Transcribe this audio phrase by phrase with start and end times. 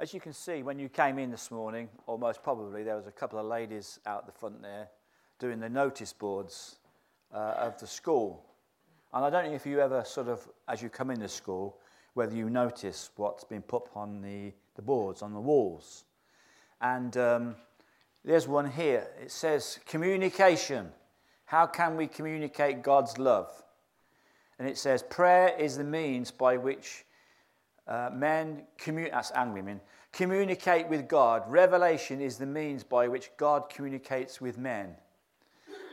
[0.00, 3.06] As you can see, when you came in this morning, or most probably, there was
[3.06, 4.88] a couple of ladies out the front there
[5.38, 6.78] doing the notice boards
[7.34, 8.42] uh, of the school.
[9.12, 11.76] And I don't know if you ever sort of, as you come into school,
[12.14, 16.06] whether you notice what's been put on the, the boards, on the walls.
[16.80, 17.56] And um,
[18.24, 19.06] there's one here.
[19.20, 20.92] It says, Communication.
[21.44, 23.50] How can we communicate God's love?
[24.58, 27.04] And it says, Prayer is the means by which
[27.86, 29.80] uh, men, commu- that's and women,
[30.12, 31.42] communicate with God.
[31.48, 34.94] Revelation is the means by which God communicates with men.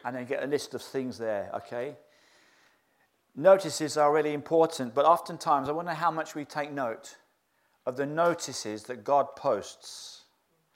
[0.05, 1.95] And then get a list of things there, okay?
[3.36, 7.18] Notices are really important, but oftentimes I wonder how much we take note
[7.86, 10.23] of the notices that God posts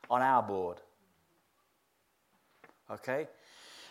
[0.10, 0.78] on our board.
[2.92, 3.28] Okay?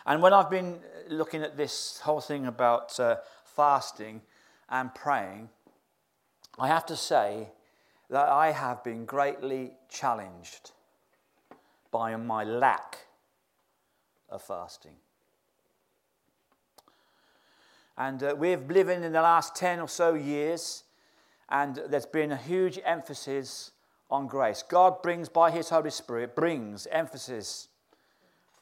[0.05, 0.79] And when I've been
[1.09, 4.21] looking at this whole thing about uh, fasting
[4.69, 5.49] and praying,
[6.61, 7.47] I have to say
[8.11, 10.69] that I have been greatly challenged
[11.89, 13.07] by my lack
[14.29, 14.93] of fasting.
[17.97, 20.83] And uh, we've lived in the last 10 or so years,
[21.49, 23.71] and there's been a huge emphasis
[24.11, 24.61] on grace.
[24.61, 27.69] God brings, by His Holy Spirit, brings emphasis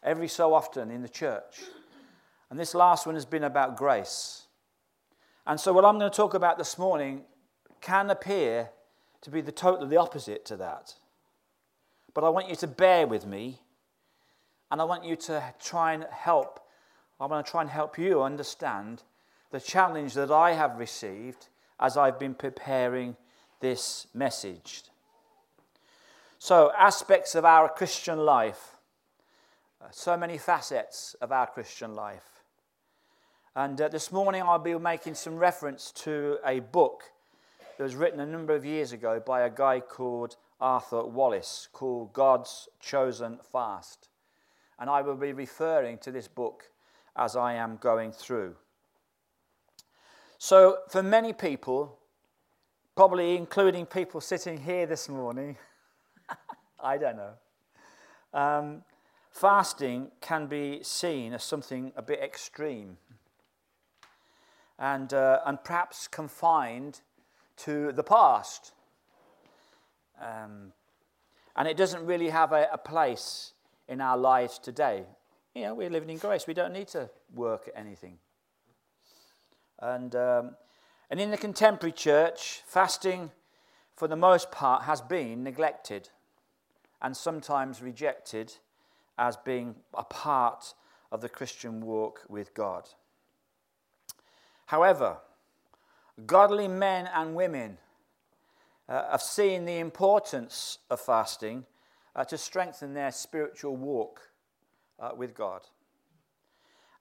[0.02, 1.63] every so often in the church.
[2.50, 4.44] And this last one has been about grace.
[5.45, 7.25] And so, what I'm going to talk about this morning
[7.81, 8.69] can appear
[9.22, 10.95] to be the totally opposite to that.
[12.13, 13.59] But I want you to bear with me,
[14.72, 16.59] and I want you to try and help.
[17.19, 19.03] I want to try and help you understand
[19.52, 21.47] the challenge that I have received
[21.80, 23.16] as I've been preparing
[23.59, 24.83] this message.
[26.38, 28.77] So, aspects of our Christian life,
[29.91, 32.44] so many facets of our Christian life.
[33.55, 37.03] And uh, this morning I'll be making some reference to a book
[37.80, 42.11] that was written a number of years ago by a guy called Arthur Wallis called
[42.11, 44.09] God's Chosen Fast.
[44.77, 46.72] And I will be referring to this book
[47.16, 48.57] as I am going through.
[50.38, 51.97] So, for many people,
[52.97, 55.56] probably including people sitting here this morning,
[56.84, 57.34] I don't know,
[58.38, 58.84] um,
[59.31, 62.97] fasting can be seen as something a bit extreme
[64.78, 67.00] and, uh, and perhaps confined
[67.66, 68.74] to the past.
[70.22, 70.74] Um,
[71.56, 73.53] and it doesn't really have a, a place
[73.88, 75.03] in our lives today.
[75.56, 78.18] You know, we're living in grace, we don't need to work at anything.
[79.80, 80.56] And, um,
[81.09, 83.31] and in the contemporary church, fasting,
[83.96, 86.09] for the most part, has been neglected
[87.02, 88.53] and sometimes rejected
[89.18, 90.74] as being a part
[91.12, 92.88] of the Christian walk with God.
[94.68, 95.18] However,
[96.25, 97.78] godly men and women
[98.88, 101.66] uh, have seen the importance of fasting
[102.16, 104.31] uh, to strengthen their spiritual walk
[105.00, 105.62] uh, with God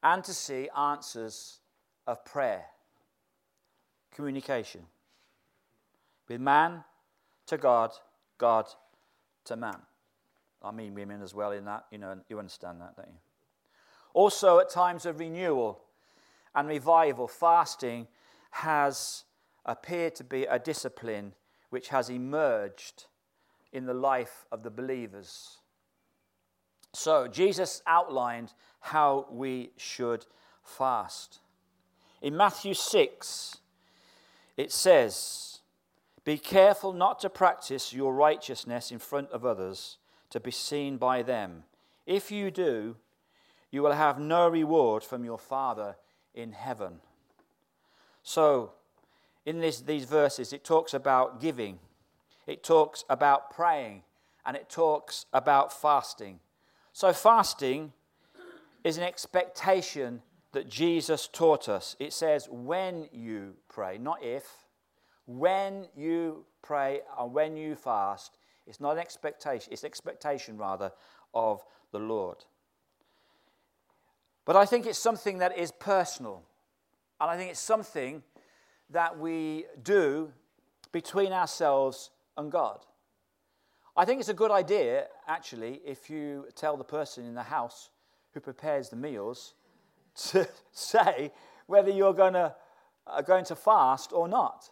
[0.03, 1.61] and to see answers
[2.07, 2.65] of prayer,
[4.15, 4.83] communication
[6.29, 6.85] with man
[7.47, 7.93] to God,
[8.37, 8.67] God
[9.45, 9.79] to man.
[10.63, 13.19] I mean women as well in that, you know, you understand that, don't you?
[14.13, 15.81] Also, at times of renewal
[16.55, 18.09] and revival, fasting
[18.51, 19.25] has
[19.65, 21.35] appeared to be a discipline
[21.71, 23.05] which has emerged
[23.73, 25.59] in the life of the believers.
[26.95, 30.25] So, Jesus outlined how we should
[30.65, 31.41] fast.
[32.23, 33.59] In Matthew 6,
[34.57, 35.61] it says,
[36.25, 39.99] Be careful not to practice your righteousness in front of others
[40.31, 41.65] to be seen by them.
[42.07, 42.97] If you do,
[43.71, 45.97] you will have no reward from your Father
[46.35, 47.01] in heaven.
[48.29, 48.73] So,
[49.47, 51.79] in this, these verses, it talks about giving,
[52.47, 54.03] it talks about praying,
[54.45, 56.39] and it talks about fasting.
[56.93, 57.95] So, fasting
[58.85, 60.21] is an expectation
[60.53, 61.97] that Jesus taught us.
[61.99, 64.45] It says, when you pray, not if.
[65.25, 68.37] When you pray and when you fast,
[68.67, 70.93] it's not an expectation, it's expectation rather
[71.33, 72.45] of the Lord.
[74.45, 76.43] But I think it's something that is personal.
[77.21, 78.23] And I think it's something
[78.91, 80.33] that we do
[80.93, 82.81] between ourselves and God.
[83.97, 87.91] I think it's a good idea, actually, if you tell the person in the house
[88.33, 89.55] who prepares the meals
[90.31, 91.33] to say
[91.67, 92.55] whether you're going to,
[93.07, 94.71] uh, going to fast or not.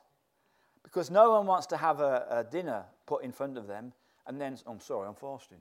[0.83, 3.93] Because no one wants to have a, a dinner put in front of them
[4.27, 5.59] and then, oh, I'm sorry, I'm fasting.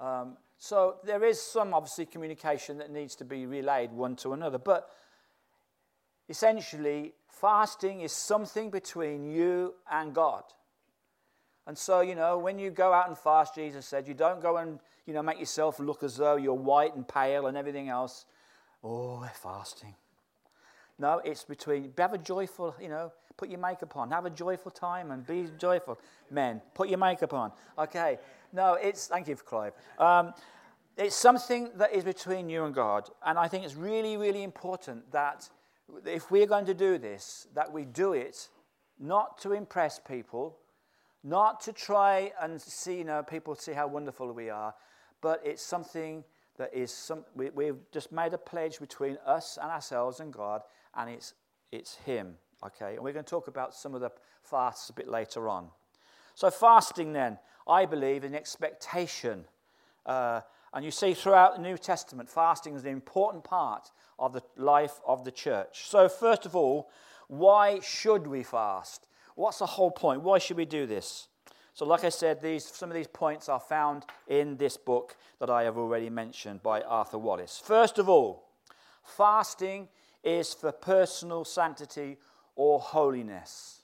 [0.00, 4.58] Um, so there is some, obviously, communication that needs to be relayed one to another.
[4.58, 4.90] But
[6.28, 10.44] essentially, fasting is something between you and God.
[11.66, 14.56] And so, you know, when you go out and fast, Jesus said, you don't go
[14.56, 18.24] and, you know, make yourself look as though you're white and pale and everything else.
[18.82, 19.94] Oh, they're fasting.
[20.98, 24.70] No, it's between, have a joyful, you know, put your makeup on, have a joyful
[24.70, 25.98] time and be joyful.
[26.30, 27.52] Men, put your makeup on.
[27.78, 28.18] Okay.
[28.52, 29.72] No, it's, thank you for Clive.
[29.98, 30.32] Um,
[30.96, 33.08] it's something that is between you and God.
[33.24, 35.48] And I think it's really, really important that
[36.04, 38.48] if we're going to do this, that we do it
[38.98, 40.58] not to impress people,
[41.24, 44.74] not to try and see, you know, people see how wonderful we are,
[45.20, 46.24] but it's something
[46.56, 50.62] that is some, we, we've just made a pledge between us and ourselves and God,
[50.96, 51.34] and it's,
[51.72, 52.34] it's Him.
[52.64, 54.10] Okay, and we're going to talk about some of the
[54.42, 55.68] fasts a bit later on.
[56.34, 57.38] So, fasting then,
[57.68, 59.44] I believe, in expectation.
[60.04, 60.40] Uh,
[60.72, 65.00] and you see throughout the New Testament, fasting is an important part of the life
[65.06, 65.88] of the church.
[65.88, 66.90] So, first of all,
[67.28, 69.06] why should we fast?
[69.34, 70.22] What's the whole point?
[70.22, 71.28] Why should we do this?
[71.72, 75.48] So, like I said, these, some of these points are found in this book that
[75.48, 77.62] I have already mentioned by Arthur Wallis.
[77.64, 78.48] First of all,
[79.04, 79.88] fasting
[80.24, 82.18] is for personal sanctity
[82.56, 83.82] or holiness.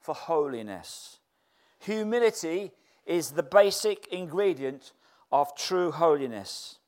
[0.00, 1.18] For holiness.
[1.80, 2.72] Humility
[3.04, 4.92] is the basic ingredient
[5.40, 6.78] of true holiness.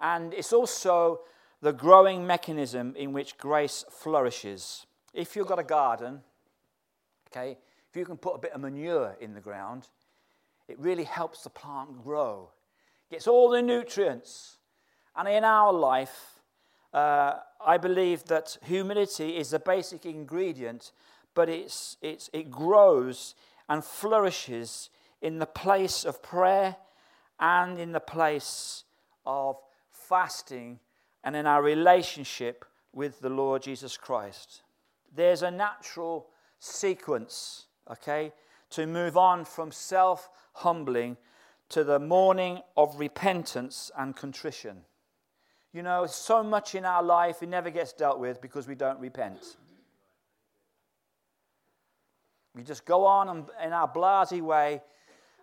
[0.00, 1.20] And it's also
[1.62, 4.84] the growing mechanism in which grace flourishes.
[5.14, 6.20] If you've got a garden,
[7.28, 7.56] okay,
[7.88, 9.88] if you can put a bit of manure in the ground,
[10.68, 12.50] it really helps the plant grow.
[13.10, 14.58] Gets all the nutrients.
[15.16, 16.38] And in our life,
[16.92, 20.92] uh, I believe that humility is the basic ingredient,
[21.34, 23.34] but it's, it's, it grows
[23.70, 24.90] and flourishes
[25.22, 26.76] in the place of prayer
[27.40, 28.84] and in the place
[29.24, 29.56] of
[29.90, 30.78] fasting
[31.24, 34.62] and in our relationship with the Lord Jesus Christ.
[35.14, 36.26] There's a natural
[36.58, 38.32] sequence, okay,
[38.70, 41.16] to move on from self humbling
[41.70, 44.82] to the morning of repentance and contrition.
[45.72, 48.98] You know, so much in our life it never gets dealt with because we don't
[48.98, 49.56] repent.
[52.54, 54.82] We just go on in our blasé way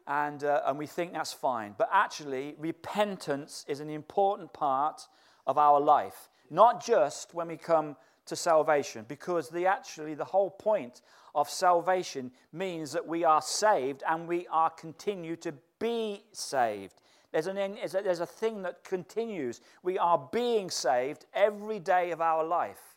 [0.07, 1.75] and, uh, and we think that's fine.
[1.77, 5.07] But actually, repentance is an important part
[5.45, 7.95] of our life, not just when we come
[8.25, 11.01] to salvation, because the, actually the whole point
[11.36, 17.01] of salvation means that we are saved and we are continue to be saved.
[17.31, 17.56] There's, an,
[17.92, 19.62] there's a thing that continues.
[19.83, 22.95] We are being saved every day of our life.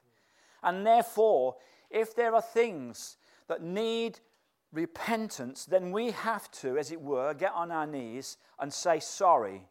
[0.62, 1.56] And therefore,
[1.90, 3.16] if there are things
[3.48, 4.20] that need
[4.72, 9.62] repentance, then we have to, as it were, get on our knees and say sorry.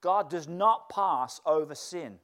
[0.00, 2.18] God does not pass over sin.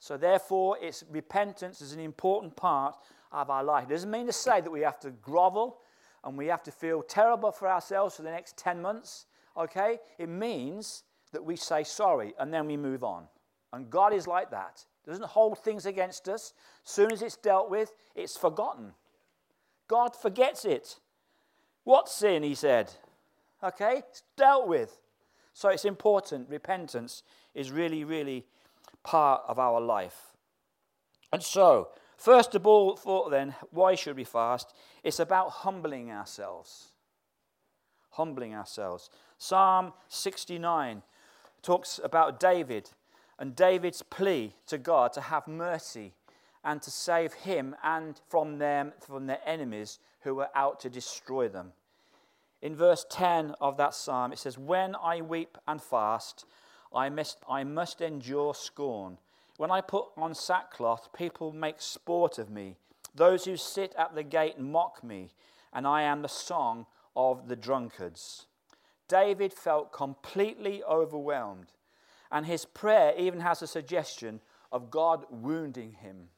[0.00, 2.94] So, therefore, it's repentance is an important part
[3.32, 3.84] of our life.
[3.84, 5.78] It doesn't mean to say that we have to grovel
[6.24, 9.98] and we have to feel terrible for ourselves for the next 10 months, okay?
[10.18, 11.02] It means
[11.32, 13.24] that we say sorry and then we move on.
[13.72, 14.84] And God is like that.
[15.04, 16.54] Doesn't hold things against us.
[16.84, 18.92] Soon as it's dealt with, it's forgotten.
[19.88, 20.98] God forgets it.
[21.84, 22.92] What sin, he said?
[23.64, 24.02] Okay?
[24.08, 24.98] It's dealt with.
[25.54, 26.48] So it's important.
[26.48, 27.22] Repentance
[27.54, 28.46] is really, really
[29.02, 30.34] part of our life.
[31.32, 31.88] And so,
[32.18, 34.74] First of all, thought then, why should we fast?
[35.04, 36.88] It's about humbling ourselves.
[38.10, 39.08] Humbling ourselves.
[39.38, 41.02] Psalm 69
[41.62, 42.90] talks about David
[43.38, 46.14] and David's plea to God to have mercy
[46.64, 51.48] and to save him and from them from their enemies who were out to destroy
[51.48, 51.72] them.
[52.60, 56.44] In verse 10 of that psalm, it says, When I weep and fast,
[56.94, 59.18] I must, I must endure scorn.
[59.56, 62.76] When I put on sackcloth, people make sport of me.
[63.14, 65.30] Those who sit at the gate mock me,
[65.72, 66.86] and I am the song
[67.16, 68.46] of the drunkards.
[69.08, 71.72] David felt completely overwhelmed,
[72.30, 76.28] and his prayer even has a suggestion of God wounding him.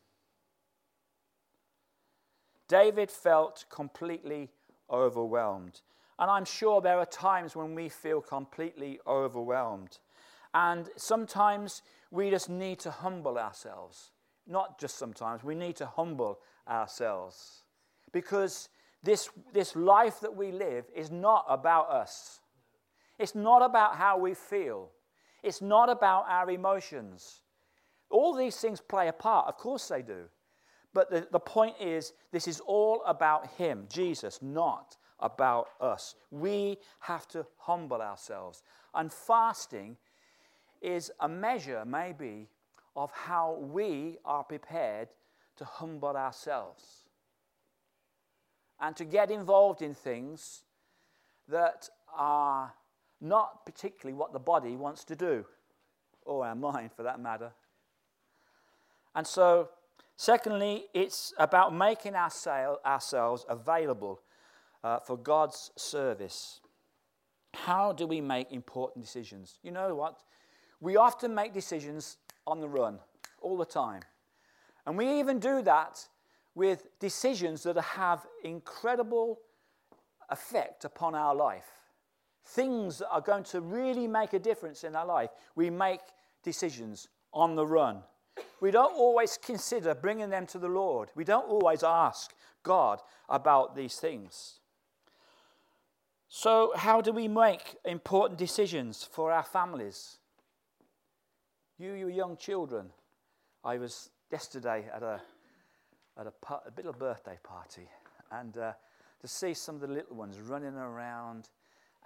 [2.71, 4.49] David felt completely
[4.89, 5.81] overwhelmed.
[6.21, 9.99] And I'm sure there are times when we feel completely overwhelmed.
[10.55, 14.13] And sometimes we just need to humble ourselves.
[14.47, 17.65] Not just sometimes, we need to humble ourselves.
[18.13, 18.69] Because
[19.03, 22.41] this, this life that we live is not about us.
[23.19, 24.91] It's not about how we feel.
[25.43, 27.43] It's not about our emotions.
[28.11, 30.29] All these things play a part, of course they do.
[30.93, 36.15] But the, the point is, this is all about Him, Jesus, not about us.
[36.31, 38.63] We have to humble ourselves.
[38.95, 39.97] And fasting
[40.81, 42.49] is a measure, maybe,
[42.97, 45.09] of how we are prepared
[45.57, 47.07] to humble ourselves.
[48.81, 50.65] and to get involved in things
[51.49, 52.73] that are
[53.21, 55.45] not particularly what the body wants to do,
[56.25, 57.53] or our mind for that matter.
[59.15, 59.69] And so,
[60.21, 64.21] secondly, it's about making ourselves available
[64.85, 66.61] uh, for God's service.
[67.55, 69.59] How do we make important decisions?
[69.63, 70.19] You know what?
[70.79, 72.99] We often make decisions on the run
[73.41, 74.03] all the time.
[74.87, 76.07] And we even do that
[76.55, 79.41] with decisions that have incredible
[80.29, 81.71] effect upon our life.
[82.45, 85.31] Things that are going to really make a difference in our life.
[85.55, 86.01] We make
[86.43, 88.03] decisions on the run.
[88.61, 91.11] We don't always consider bringing them to the Lord.
[91.15, 94.61] We don't always ask God about these things.
[96.29, 100.19] So, how do we make important decisions for our families?
[101.79, 102.91] You, you young children,
[103.65, 105.21] I was yesterday at a,
[106.19, 107.89] at a, a little birthday party,
[108.31, 108.73] and uh,
[109.21, 111.49] to see some of the little ones running around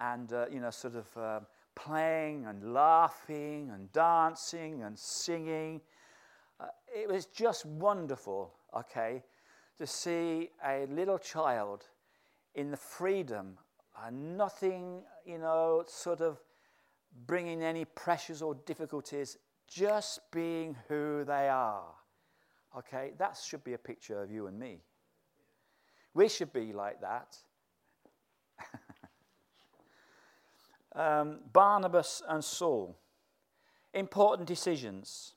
[0.01, 5.81] and, uh, you know, sort of um, playing and laughing and dancing and singing.
[6.61, 9.23] Uh, it was just wonderful, okay,
[9.79, 11.85] to see a little child
[12.55, 13.59] in the freedom
[14.05, 16.41] and nothing, you know, sort of
[17.27, 21.87] bringing any pressures or difficulties, just being who they are.
[22.77, 24.81] Okay, that should be a picture of you and me.
[26.13, 27.37] We should be like that.
[30.95, 32.97] um, Barnabas and Saul.
[33.93, 35.35] Important decisions.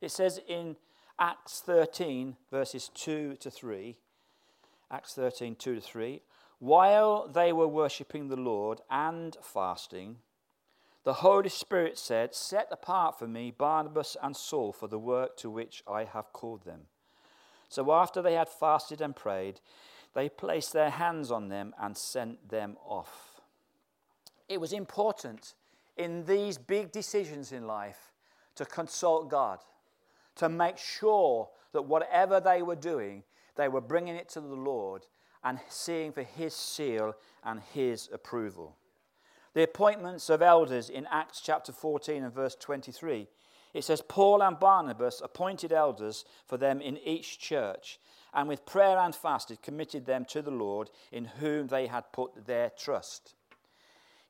[0.00, 0.76] It says in
[1.18, 3.96] Acts 13, verses 2 to 3.
[4.90, 6.22] Acts 13, 2 to 3.
[6.58, 10.16] While they were worshipping the Lord and fasting,
[11.04, 15.50] the Holy Spirit said, Set apart for me Barnabas and Saul for the work to
[15.50, 16.82] which I have called them.
[17.68, 19.60] So after they had fasted and prayed,
[20.14, 23.40] they placed their hands on them and sent them off.
[24.48, 25.54] It was important
[25.96, 28.12] in these big decisions in life
[28.54, 29.58] to consult God,
[30.36, 33.22] to make sure that whatever they were doing,
[33.56, 35.06] they were bringing it to the Lord
[35.42, 37.14] and seeing for his seal
[37.44, 38.76] and his approval.
[39.54, 43.26] The appointments of elders in Acts chapter 14 and verse 23.
[43.72, 47.98] It says, Paul and Barnabas appointed elders for them in each church,
[48.34, 52.46] and with prayer and fasting committed them to the Lord in whom they had put
[52.46, 53.34] their trust.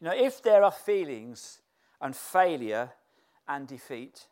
[0.00, 1.60] You know, if there are feelings
[2.00, 2.90] and failure
[3.48, 4.26] and defeat,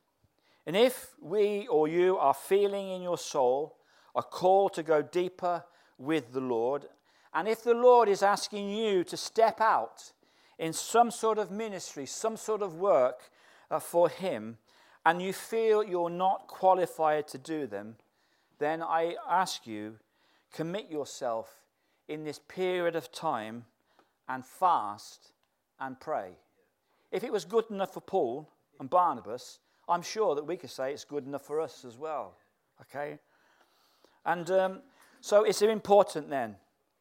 [0.66, 3.76] and if we or you are feeling in your soul
[4.14, 5.64] a call to go deeper
[5.98, 6.86] with the Lord.
[7.32, 10.12] And if the Lord is asking you to step out
[10.58, 13.30] in some sort of ministry, some sort of work
[13.70, 14.58] uh, for Him,
[15.04, 17.96] and you feel you're not qualified to do them,
[18.58, 19.96] then I ask you,
[20.52, 21.50] commit yourself
[22.08, 23.64] in this period of time
[24.28, 25.32] and fast
[25.80, 26.36] and pray.
[27.10, 30.92] If it was good enough for Paul and Barnabas, I'm sure that we could say
[30.92, 32.36] it's good enough for us as well.
[32.82, 33.18] Okay?
[34.24, 34.80] And um,
[35.20, 36.56] so it's important then.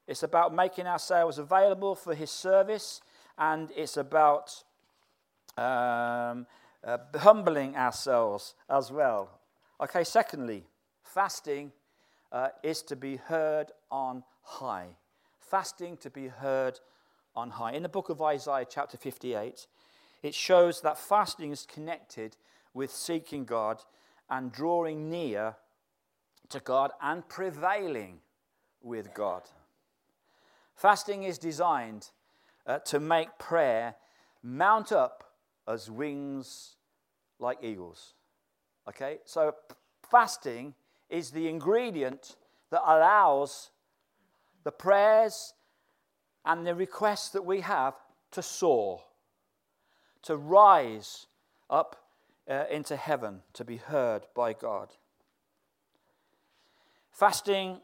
[0.08, 3.02] It's about making ourselves available for his service,
[3.38, 4.64] and it's about
[5.58, 6.46] um,
[6.84, 9.40] uh, humbling ourselves as well.
[9.80, 10.66] Okay, secondly,
[11.02, 11.72] fasting
[12.32, 14.88] uh, is to be heard on high.
[15.40, 16.80] Fasting to be heard
[17.36, 17.72] on high.
[17.72, 19.68] In the book of Isaiah, chapter 58,
[20.22, 22.36] it shows that fasting is connected
[22.74, 23.82] with seeking God
[24.30, 25.56] and drawing near
[26.50, 28.20] to God and prevailing
[28.82, 29.44] with God.
[30.76, 32.10] Fasting is designed
[32.66, 33.96] uh, to make prayer
[34.42, 35.24] mount up
[35.68, 36.76] as wings
[37.40, 38.14] like eagles.
[38.88, 39.20] Okay?
[39.26, 39.56] So,
[40.10, 40.74] fasting
[41.10, 42.36] is the ingredient
[42.72, 43.70] that allows
[44.64, 45.54] the prayers
[46.46, 47.94] and the requests that we have
[48.32, 49.02] to soar,
[50.24, 51.28] to rise
[51.70, 52.03] up
[52.50, 54.90] uh, into heaven, to be heard by God.
[57.12, 57.80] Fasting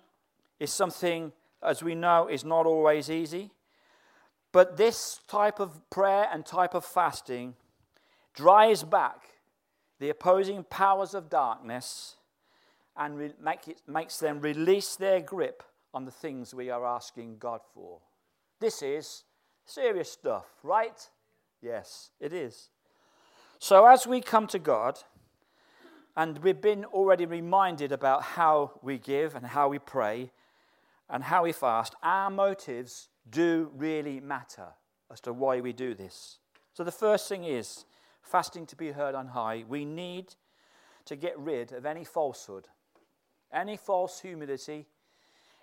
[0.59, 1.31] is something,
[1.63, 3.51] as we know, is not always easy.
[4.51, 7.55] But this type of prayer and type of fasting
[8.33, 9.21] drives back
[9.99, 12.15] the opposing powers of darkness
[12.95, 15.63] and re- make it, makes them release their grip
[15.93, 17.99] on the things we are asking God for.
[18.59, 19.23] This is
[19.65, 21.07] serious stuff, right?
[21.61, 22.69] Yes, it is.
[23.59, 24.99] So as we come to God,
[26.15, 30.31] and we've been already reminded about how we give and how we pray
[31.09, 31.95] and how we fast.
[32.03, 34.67] Our motives do really matter
[35.11, 36.39] as to why we do this.
[36.73, 37.85] So, the first thing is
[38.21, 39.63] fasting to be heard on high.
[39.67, 40.35] We need
[41.05, 42.67] to get rid of any falsehood,
[43.51, 44.87] any false humility,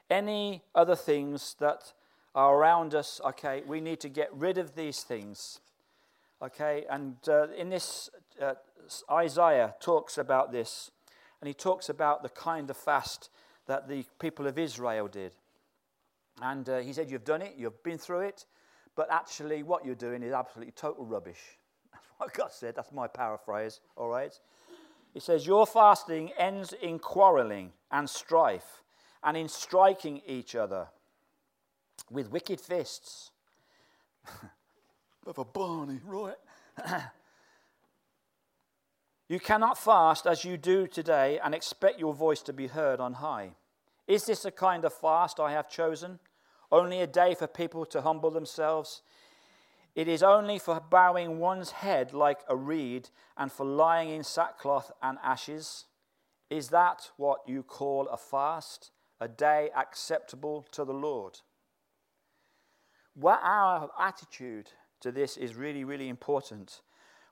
[0.08, 1.92] Any other things that
[2.32, 5.60] are around us, okay, we need to get rid of these things.
[6.42, 8.10] Okay, and uh, in this,
[8.42, 8.54] uh,
[9.10, 10.90] Isaiah talks about this,
[11.40, 13.30] and he talks about the kind of fast
[13.66, 15.32] that the people of Israel did.
[16.42, 18.44] And uh, he said, You've done it, you've been through it,
[18.94, 21.40] but actually, what you're doing is absolutely total rubbish.
[21.92, 24.38] That's what God said, that's my paraphrase, all right?
[25.14, 28.82] He says, Your fasting ends in quarreling and strife
[29.24, 30.88] and in striking each other
[32.10, 33.30] with wicked fists.
[35.26, 36.36] of a Barney, right?
[39.28, 43.14] you cannot fast as you do today and expect your voice to be heard on
[43.14, 43.50] high.
[44.06, 46.20] Is this a kind of fast I have chosen?
[46.70, 49.02] Only a day for people to humble themselves?
[49.94, 54.92] It is only for bowing one's head like a reed and for lying in sackcloth
[55.02, 55.86] and ashes.
[56.50, 58.90] Is that what you call a fast,
[59.20, 61.40] a day acceptable to the Lord?
[63.14, 66.80] What our attitude to this is really, really important.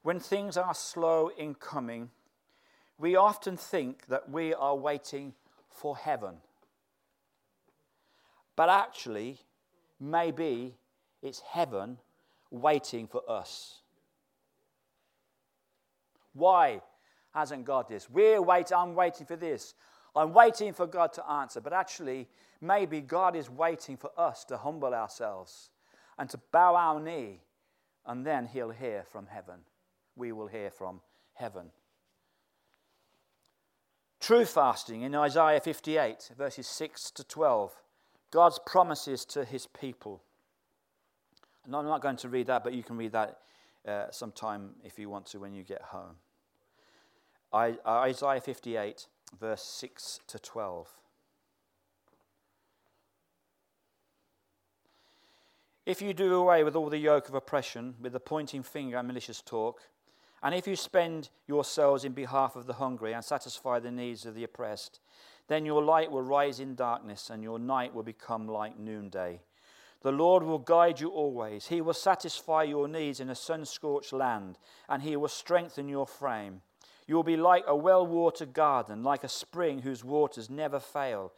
[0.03, 2.11] When things are slow in coming,
[2.99, 5.35] we often think that we are waiting
[5.71, 6.37] for heaven.
[8.57, 9.39] But actually,
[9.99, 10.77] maybe
[11.23, 11.99] it's heaven
[12.51, 13.81] waiting for us.
[16.35, 16.83] Why
[17.33, 18.09] hasn't God this?
[18.11, 19.75] We're waiting, I'm waiting for this.
[20.15, 21.61] I'm waiting for God to answer.
[21.61, 22.29] But actually,
[22.61, 25.71] maybe God is waiting for us to humble ourselves
[26.19, 27.41] and to bow our knee,
[28.07, 29.61] and then He'll hear from heaven.
[30.17, 31.01] We will hear from
[31.35, 31.71] heaven.
[34.21, 37.73] True fasting in Isaiah 58, verses 6 to 12.
[38.31, 40.23] God's promises to his people.
[41.67, 43.39] And I'm not going to read that, but you can read that
[43.87, 46.17] uh, sometime if you want to when you get home.
[47.53, 49.07] I, Isaiah 58,
[49.39, 50.89] verse 6 to 12.
[55.87, 59.07] If you do away with all the yoke of oppression, with the pointing finger and
[59.07, 59.83] malicious talk,
[60.43, 64.35] and if you spend yourselves in behalf of the hungry and satisfy the needs of
[64.35, 65.01] the oppressed,
[65.49, 69.41] then your light will rise in darkness, and your night will become like noonday.
[70.01, 71.67] The Lord will guide you always.
[71.67, 76.07] He will satisfy your needs in a sun scorched land, and He will strengthen your
[76.07, 76.63] frame.
[77.07, 81.33] You will be like a well watered garden, like a spring whose waters never fail.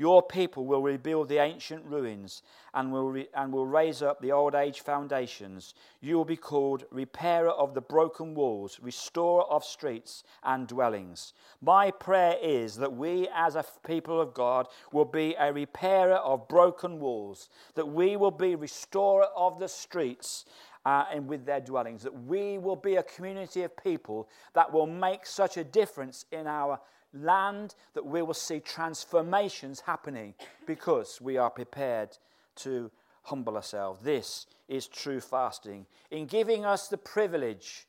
[0.00, 4.32] Your people will rebuild the ancient ruins and will, re- and will raise up the
[4.32, 5.74] old age foundations.
[6.00, 11.34] You will be called repairer of the broken walls, restorer of streets and dwellings.
[11.60, 16.48] My prayer is that we, as a people of God, will be a repairer of
[16.48, 20.46] broken walls, that we will be restorer of the streets
[20.86, 24.86] uh, and with their dwellings, that we will be a community of people that will
[24.86, 26.80] make such a difference in our
[27.12, 30.34] land, that we will see transformations happening
[30.66, 32.16] because we are prepared
[32.56, 32.90] to
[33.22, 34.00] humble ourselves.
[34.02, 35.86] This is true fasting.
[36.10, 37.86] In giving us the privilege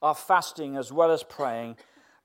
[0.00, 1.76] of fasting as well as praying,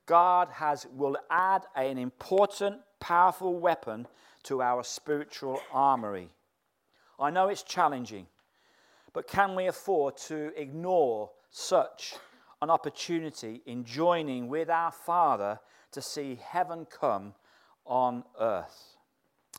[0.06, 4.06] God has, will add an important, powerful weapon
[4.44, 6.30] to our spiritual armory.
[7.20, 8.26] I know it's challenging,
[9.12, 12.14] but can we afford to ignore such
[12.62, 15.60] an opportunity in joining with our Father
[15.92, 17.34] to see heaven come
[17.84, 18.96] on earth.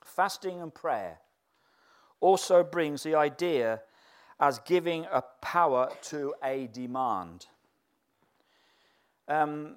[0.03, 1.19] Fasting and prayer
[2.19, 3.81] also brings the idea
[4.39, 7.47] as giving a power to a demand.
[9.27, 9.75] Um,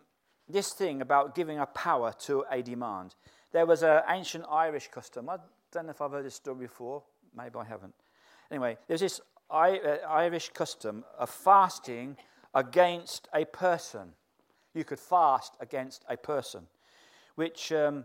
[0.48, 3.14] this thing about giving a power to a demand.
[3.52, 5.28] There was an ancient Irish custom.
[5.28, 5.38] I
[5.72, 7.02] don't know if I've heard this story before.
[7.36, 7.94] Maybe I haven't.
[8.50, 9.76] Anyway, there's this uh,
[10.08, 12.16] Irish custom of fasting
[12.54, 14.12] against a person
[14.74, 16.66] you could fast against a person,
[17.35, 18.04] which um,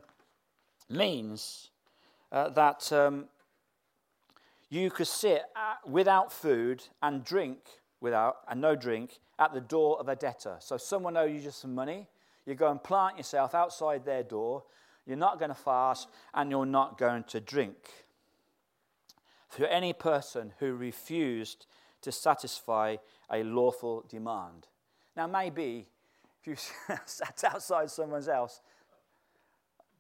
[0.89, 1.69] means
[2.32, 3.25] uh, that um,
[4.69, 7.60] you could sit at, without food and drink
[7.99, 10.58] without and no drink at the door of a debtor.
[10.60, 12.08] So someone owes you just some money,
[12.45, 14.63] you go and plant yourself outside their door.
[15.06, 17.77] You're not going to fast and you're not going to drink.
[19.49, 21.65] For any person who refused
[22.01, 22.97] to satisfy
[23.32, 24.67] a lawful demand.
[25.15, 25.88] Now, maybe
[26.47, 26.55] you
[27.05, 28.62] sat outside someone's house,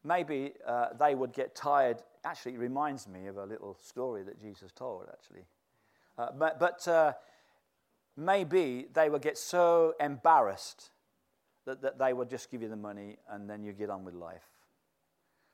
[0.03, 2.01] maybe uh, they would get tired.
[2.23, 5.45] Actually, it reminds me of a little story that Jesus told, actually.
[6.17, 7.13] Uh, but but uh,
[8.15, 10.89] maybe they would get so embarrassed
[11.65, 14.15] that, that they would just give you the money and then you get on with
[14.15, 14.47] life.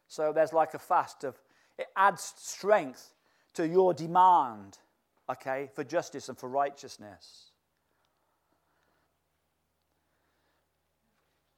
[0.08, 1.36] So there's like a fast of,
[1.78, 3.14] it adds strength
[3.56, 4.78] to your demand,
[5.30, 7.52] okay, for justice and for righteousness.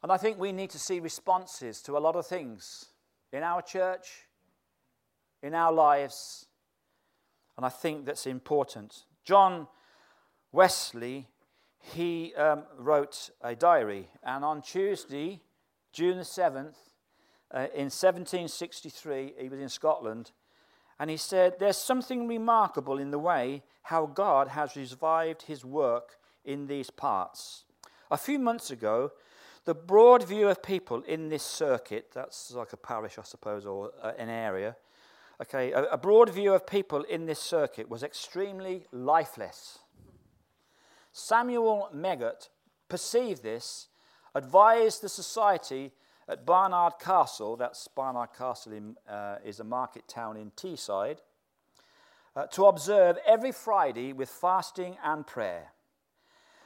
[0.05, 2.89] And I think we need to see responses to a lot of things
[3.33, 4.27] in our church,
[5.41, 6.45] in our lives.
[7.57, 9.05] And I think that's important.
[9.23, 9.67] John
[10.51, 11.27] Wesley,
[11.79, 15.41] he um, wrote a diary, and on Tuesday,
[15.91, 16.75] June the 7th,
[17.51, 20.33] uh, in 1763, he was in Scotland,
[20.99, 26.17] and he said, There's something remarkable in the way how God has revived his work
[26.43, 27.65] in these parts.
[28.11, 29.11] A few months ago,
[29.65, 33.91] the broad view of people in this circuit, that's like a parish, I suppose, or
[34.01, 34.75] uh, an area,
[35.41, 39.79] okay, a, a broad view of people in this circuit was extremely lifeless.
[41.11, 42.49] Samuel Meggot
[42.89, 43.87] perceived this,
[44.35, 45.91] advised the society
[46.27, 51.17] at Barnard Castle, that's Barnard Castle in, uh, is a market town in Teesside,
[52.35, 55.71] uh, to observe every Friday with fasting and prayer.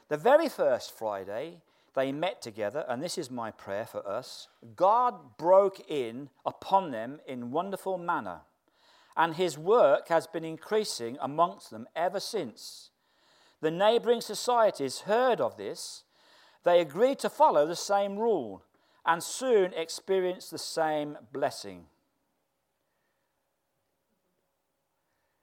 [0.09, 1.61] The very first Friday,
[1.95, 7.19] they met together, and this is my prayer for us God broke in upon them
[7.27, 8.41] in wonderful manner,
[9.15, 12.91] and his work has been increasing amongst them ever since.
[13.61, 16.03] The neighboring societies heard of this.
[16.63, 18.63] They agreed to follow the same rule
[19.05, 21.85] and soon experienced the same blessing.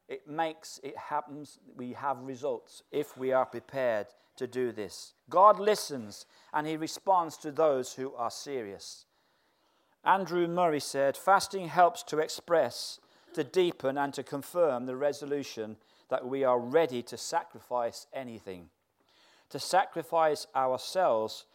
[0.09, 4.07] It makes, it happens, we have results if we are prepared
[4.37, 5.15] to do this.
[5.29, 9.07] God listens and he responds to those who are serious.
[10.05, 13.01] Andrew Murray said, Fasting helps to express,
[13.35, 15.77] to deepen, and to confirm the resolution
[16.09, 18.69] that we are ready to sacrifice anything,
[19.51, 21.47] to sacrifice ourselves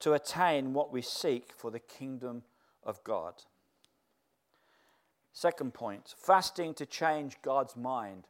[0.00, 2.42] to attain what we seek for the kingdom
[2.82, 3.34] of God.
[5.32, 8.24] Second point fasting to change God's mind.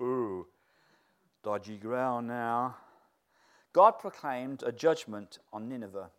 [0.00, 0.46] Ooh,
[1.42, 2.76] dodgy ground now.
[3.72, 6.10] God proclaimed a judgment on Nineveh.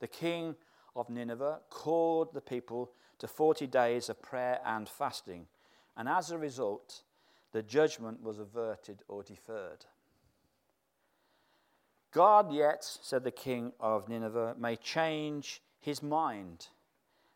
[0.00, 0.56] The king
[0.94, 5.46] of Nineveh called the people to 40 days of prayer and fasting,
[5.96, 7.02] and as a result,
[7.52, 9.86] the judgment was averted or deferred.
[12.12, 16.68] God yet, said the king of Nineveh, may change his mind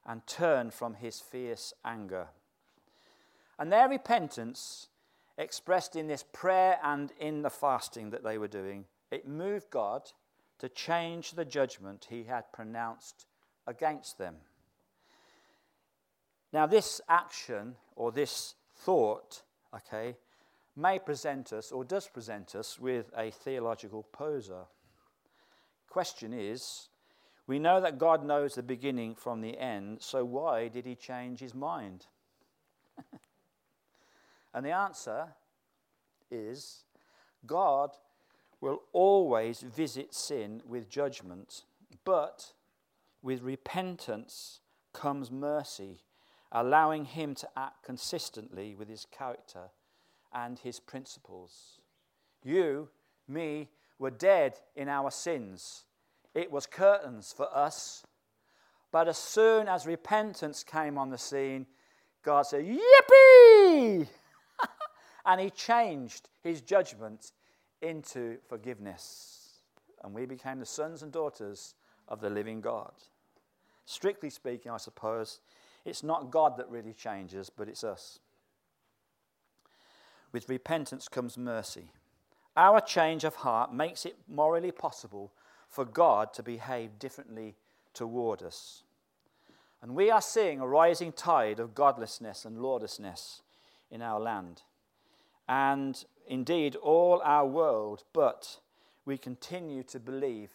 [0.07, 2.29] and turn from his fierce anger.
[3.59, 4.89] And their repentance
[5.41, 10.03] expressed in this prayer and in the fasting that they were doing, it moved God
[10.59, 13.27] to change the judgment he had pronounced
[13.67, 14.37] against them.
[16.53, 19.43] Now, this action or this thought,
[19.75, 20.17] okay,
[20.77, 24.65] may present us or does present us with a theological poser.
[25.89, 26.89] Question is
[27.47, 31.41] we know that God knows the beginning from the end, so why did he change
[31.41, 32.07] his mind?
[34.53, 35.29] And the answer
[36.31, 36.85] is
[37.47, 37.91] God
[38.61, 41.63] will always visit sin with judgment,
[42.05, 42.53] but
[43.23, 44.61] with repentance
[44.93, 46.03] comes mercy,
[46.53, 49.71] allowing him to act consistently with his character
[50.33, 51.81] and his principles.
[52.45, 52.89] You,
[53.29, 55.85] me, were dead in our sins.
[56.35, 58.05] It was curtains for us.
[58.93, 61.67] But as soon as repentance came on the scene,
[62.23, 64.09] God said, Yippee!
[65.31, 67.31] And he changed his judgment
[67.83, 69.61] into forgiveness.
[70.03, 71.77] And we became the sons and daughters
[72.09, 72.91] of the living God.
[73.87, 75.39] Strictly speaking, I suppose,
[75.85, 78.19] it's not God that really changes, but it's us.
[80.33, 81.93] With repentance comes mercy.
[82.57, 85.31] Our change of heart makes it morally possible
[85.69, 87.55] for God to behave differently
[87.95, 88.83] toward us.
[89.81, 93.43] And we are seeing a rising tide of godlessness and lawlessness
[93.93, 94.63] in our land
[95.51, 98.61] and indeed all our world, but
[99.05, 100.53] we continue to believe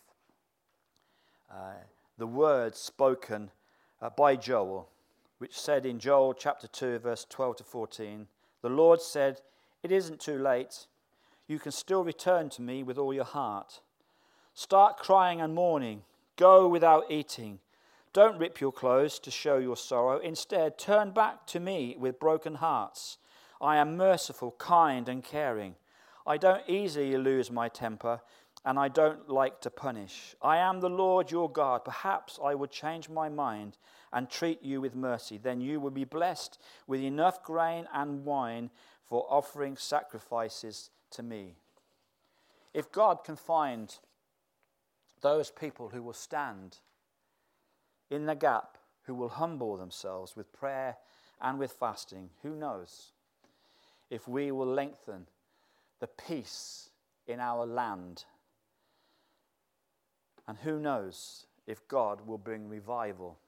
[1.51, 1.73] uh,
[2.17, 3.51] the words spoken
[4.01, 4.87] uh, by Joel,
[5.39, 8.27] which said in Joel chapter 2, verse 12 to 14,
[8.61, 9.41] The Lord said,
[9.83, 10.87] It isn't too late.
[11.45, 13.81] You can still return to me with all your heart.
[14.53, 16.03] Start crying and mourning.
[16.37, 17.59] Go without eating.
[18.13, 20.19] Don't rip your clothes to show your sorrow.
[20.19, 23.17] Instead, turn back to me with broken hearts
[23.61, 25.75] I am merciful, kind, and caring.
[26.27, 28.21] I don't easily lose my temper,
[28.65, 30.35] and I don't like to punish.
[30.41, 31.85] I am the Lord your God.
[31.85, 33.77] Perhaps I would change my mind
[34.11, 35.37] and treat you with mercy.
[35.37, 38.71] Then you will be blessed with enough grain and wine
[39.03, 41.55] for offering sacrifices to me.
[42.73, 43.95] If God can find
[45.21, 46.79] those people who will stand
[48.09, 50.97] in the gap, who will humble themselves with prayer
[51.39, 53.11] and with fasting, who knows?
[54.09, 55.27] If we will lengthen
[55.99, 56.89] the peace
[57.27, 58.25] in our land.
[60.47, 63.39] And who knows if God will bring revival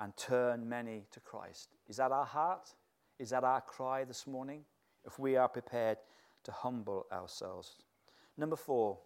[0.00, 1.68] and turn many to Christ.
[1.88, 2.74] Is that our heart?
[3.18, 4.64] Is that our cry this morning?
[5.04, 5.98] If we are prepared
[6.44, 7.76] to humble ourselves.
[8.36, 8.98] Number four,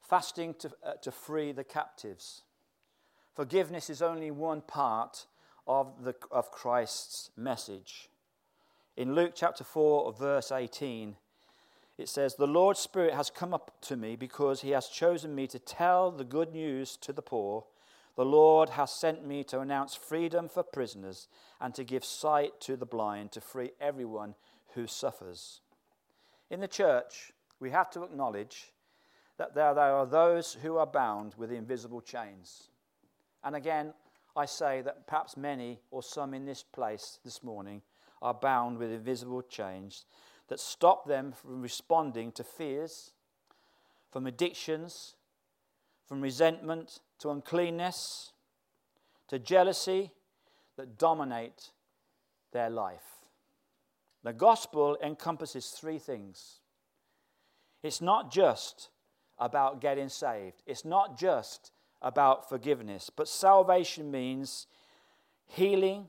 [0.00, 2.42] fasting to, uh, to free the captives.
[3.34, 5.26] Forgiveness is only one part
[5.66, 8.08] of, the, of Christ's message.
[8.96, 11.16] In Luke chapter 4, verse 18,
[11.98, 15.46] it says, The Lord's Spirit has come up to me because he has chosen me
[15.48, 17.66] to tell the good news to the poor.
[18.16, 21.28] The Lord has sent me to announce freedom for prisoners
[21.60, 24.34] and to give sight to the blind, to free everyone
[24.72, 25.60] who suffers.
[26.48, 28.72] In the church, we have to acknowledge
[29.36, 32.70] that there, there are those who are bound with invisible chains.
[33.44, 33.92] And again,
[34.34, 37.82] I say that perhaps many or some in this place this morning
[38.22, 40.04] are bound with invisible chains
[40.48, 43.12] that stop them from responding to fears,
[44.10, 45.16] from addictions,
[46.06, 48.32] from resentment to uncleanness,
[49.28, 50.12] to jealousy
[50.76, 51.70] that dominate
[52.52, 53.24] their life.
[54.22, 56.60] The gospel encompasses three things.
[57.82, 58.88] It's not just
[59.38, 64.66] about getting saved, it's not just about forgiveness, but salvation means
[65.46, 66.08] healing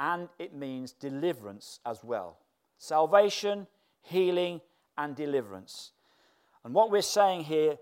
[0.00, 2.38] and it means deliverance as well.
[2.78, 3.66] Salvation,
[4.00, 4.62] healing,
[4.96, 5.92] and deliverance.
[6.64, 7.76] And what we're saying here,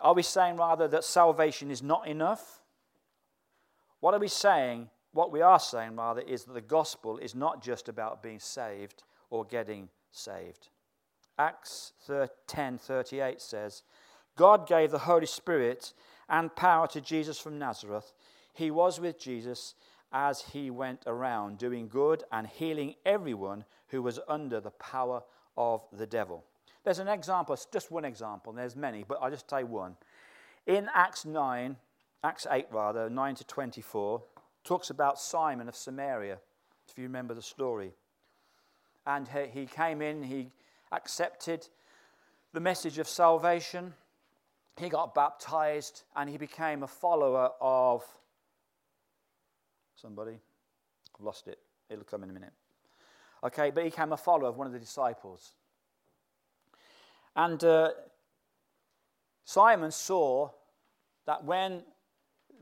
[0.00, 2.62] are we saying rather that salvation is not enough?
[4.00, 4.88] What are we saying?
[5.12, 9.02] What we are saying rather is that the gospel is not just about being saved
[9.28, 10.70] or getting saved.
[11.38, 13.82] Acts 10:38 says,
[14.36, 15.92] God gave the Holy Spirit
[16.28, 18.14] and power to Jesus from Nazareth.
[18.54, 19.74] He was with Jesus
[20.14, 25.20] as he went around doing good and healing everyone who was under the power
[25.56, 26.44] of the devil.
[26.84, 29.96] There's an example, just one example, there's many, but I'll just you one.
[30.66, 31.76] In Acts 9,
[32.22, 34.22] Acts 8 rather, 9 to 24,
[34.62, 36.38] talks about Simon of Samaria,
[36.88, 37.92] if you remember the story.
[39.06, 40.50] And he came in, he
[40.92, 41.68] accepted
[42.52, 43.94] the message of salvation,
[44.78, 48.04] he got baptized, and he became a follower of
[49.94, 50.38] somebody.
[51.18, 52.52] I've lost it, it'll come in a minute.
[53.42, 55.54] Okay, but he became a follower of one of the disciples.
[57.36, 57.90] And uh,
[59.44, 60.50] Simon saw
[61.26, 61.82] that when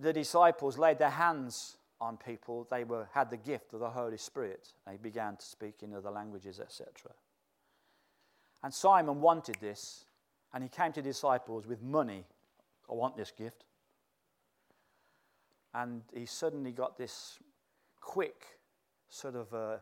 [0.01, 4.17] the disciples laid their hands on people, they were, had the gift of the Holy
[4.17, 4.73] Spirit.
[4.87, 7.13] They began to speak in other languages, etc.
[8.65, 10.05] And Simon wanted this,
[10.53, 12.25] and he came to the disciples with money.
[12.91, 13.65] I want this gift.
[15.75, 17.39] And he suddenly got this
[18.01, 18.45] quick
[19.09, 19.79] sort of uh, uh,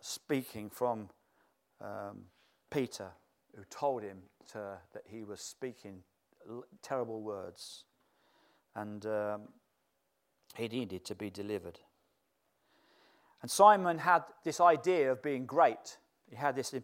[0.00, 1.08] speaking from
[1.80, 2.24] um,
[2.70, 3.10] Peter,
[3.54, 4.18] who told him
[4.52, 6.02] to, that he was speaking
[6.82, 7.84] terrible words
[8.74, 9.42] and um,
[10.56, 11.80] he needed to be delivered.
[13.42, 15.98] And Simon had this idea of being great.
[16.28, 16.74] He had this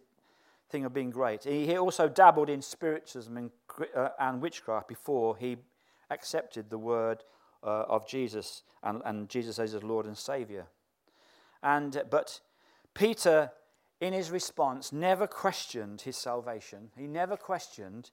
[0.71, 1.45] thing of being great.
[1.45, 3.51] He also dabbled in spiritualism and,
[3.95, 5.57] uh, and witchcraft before he
[6.11, 7.25] accepted the word
[7.63, 10.67] uh, of Jesus and, and Jesus as his Lord and Savior.
[11.63, 12.41] And, but
[12.95, 13.53] Peter,
[14.01, 16.91] in his response, never questioned his salvation.
[16.97, 18.11] He never questioned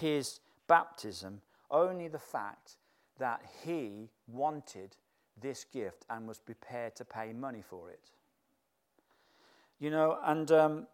[0.00, 2.76] his baptism, only the fact
[3.18, 4.96] that he wanted
[5.40, 8.10] this gift and was prepared to pay money for it.
[9.78, 10.86] You know, and um,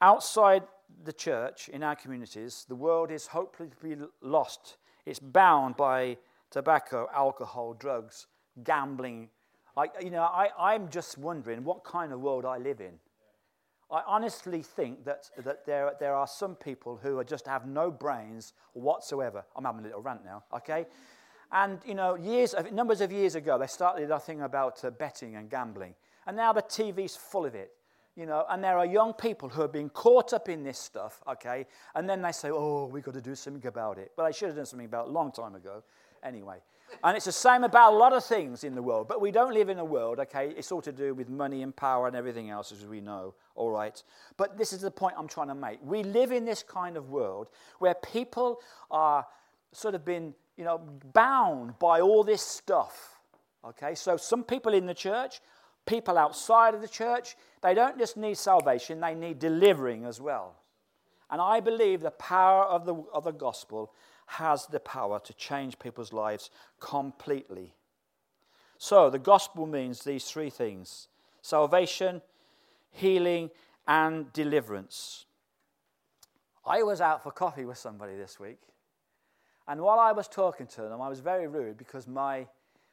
[0.00, 0.64] outside
[1.04, 4.76] the church, in our communities, the world is hopelessly lost.
[5.06, 6.18] It's bound by
[6.50, 8.26] tobacco, alcohol, drugs,
[8.64, 9.28] gambling,
[9.76, 12.98] I, you know, I, I'm just wondering what kind of world I live in.
[13.90, 17.90] I honestly think that, that there, there are some people who are just have no
[17.90, 19.44] brains whatsoever.
[19.56, 20.86] I'm having a little rant now, okay?
[21.50, 25.34] And, you know, years, numbers of years ago, they started a thing about uh, betting
[25.34, 25.94] and gambling.
[26.26, 27.72] And now the TV's full of it,
[28.14, 28.44] you know.
[28.48, 31.66] And there are young people who are being caught up in this stuff, okay?
[31.96, 34.12] And then they say, oh, we've got to do something about it.
[34.16, 35.82] Well, they should have done something about it a long time ago.
[36.22, 36.58] Anyway,
[37.02, 39.08] and it's the same about a lot of things in the world.
[39.08, 41.74] But we don't live in a world, okay, it's all to do with money and
[41.74, 44.02] power and everything else, as we know, all right?
[44.36, 45.78] But this is the point I'm trying to make.
[45.82, 49.26] We live in this kind of world where people are
[49.72, 50.80] sort of been, you know,
[51.12, 53.20] bound by all this stuff,
[53.64, 53.94] okay?
[53.94, 55.40] So some people in the church,
[55.86, 60.56] people outside of the church, they don't just need salvation, they need delivering as well.
[61.30, 63.92] And I believe the power of the, of the gospel
[64.30, 67.74] has the power to change people's lives completely.
[68.78, 71.08] So, the gospel means these three things
[71.42, 72.22] salvation,
[72.90, 73.50] healing,
[73.88, 75.26] and deliverance.
[76.64, 78.60] I was out for coffee with somebody this week,
[79.66, 82.46] and while I was talking to them, I was very rude because my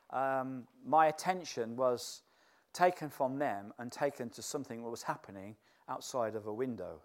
[0.09, 2.21] um, my attention was
[2.73, 5.55] taken from them and taken to something that was happening
[5.89, 7.01] outside of a window.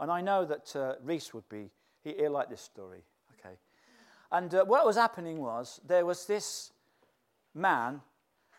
[0.00, 1.70] And I know that uh, Reese would be,
[2.02, 3.02] he, he'll like this story.
[4.30, 6.72] And uh, what was happening was there was this
[7.54, 8.02] man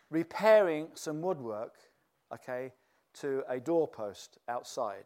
[0.09, 1.75] repairing some woodwork,
[2.33, 2.71] okay,
[3.13, 5.05] to a doorpost outside.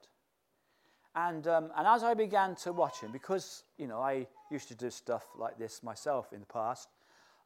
[1.15, 4.75] And, um, and as I began to watch him, because, you know, I used to
[4.75, 6.89] do stuff like this myself in the past,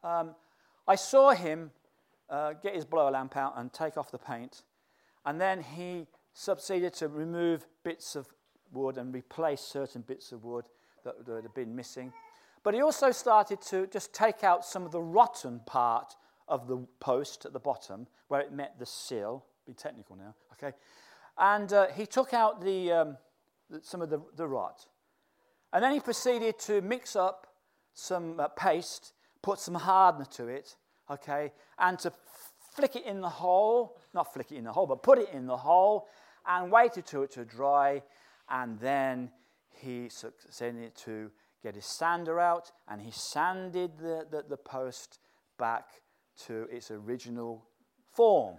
[0.02, 0.34] um,
[0.86, 1.70] I saw him
[2.30, 4.62] uh, get his blower lamp out and take off the paint.
[5.26, 8.28] And then he succeeded to remove bits of
[8.72, 10.64] wood and replace certain bits of wood
[11.04, 12.12] that, that had been missing.
[12.62, 16.14] But he also started to just take out some of the rotten part
[16.48, 19.44] of the post at the bottom where it met the sill.
[19.66, 20.76] Be technical now, okay?
[21.36, 23.16] And uh, he took out the, um,
[23.82, 24.86] some of the, the rot.
[25.72, 27.46] And then he proceeded to mix up
[27.94, 30.76] some uh, paste, put some hardener to it,
[31.10, 32.12] okay, and to
[32.74, 35.46] flick it in the hole, not flick it in the hole, but put it in
[35.46, 36.08] the hole
[36.46, 38.02] and waited to it to dry.
[38.48, 39.30] And then
[39.70, 41.30] he succeeded to
[41.62, 45.18] get his sander out and he sanded the, the, the post
[45.58, 45.86] back
[46.46, 47.64] to its original
[48.12, 48.56] form.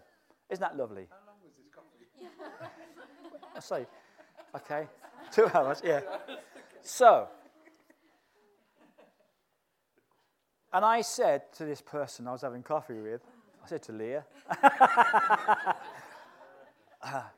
[0.50, 1.08] Isn't that lovely?
[1.10, 2.08] How long was this coffee?
[3.56, 3.86] I say,
[4.56, 4.88] okay,
[5.32, 6.02] two hours, yeah.
[6.82, 7.28] So,
[10.74, 13.22] and I said to this person I was having coffee with,
[13.64, 14.26] I said to Leah,
[17.02, 17.22] uh,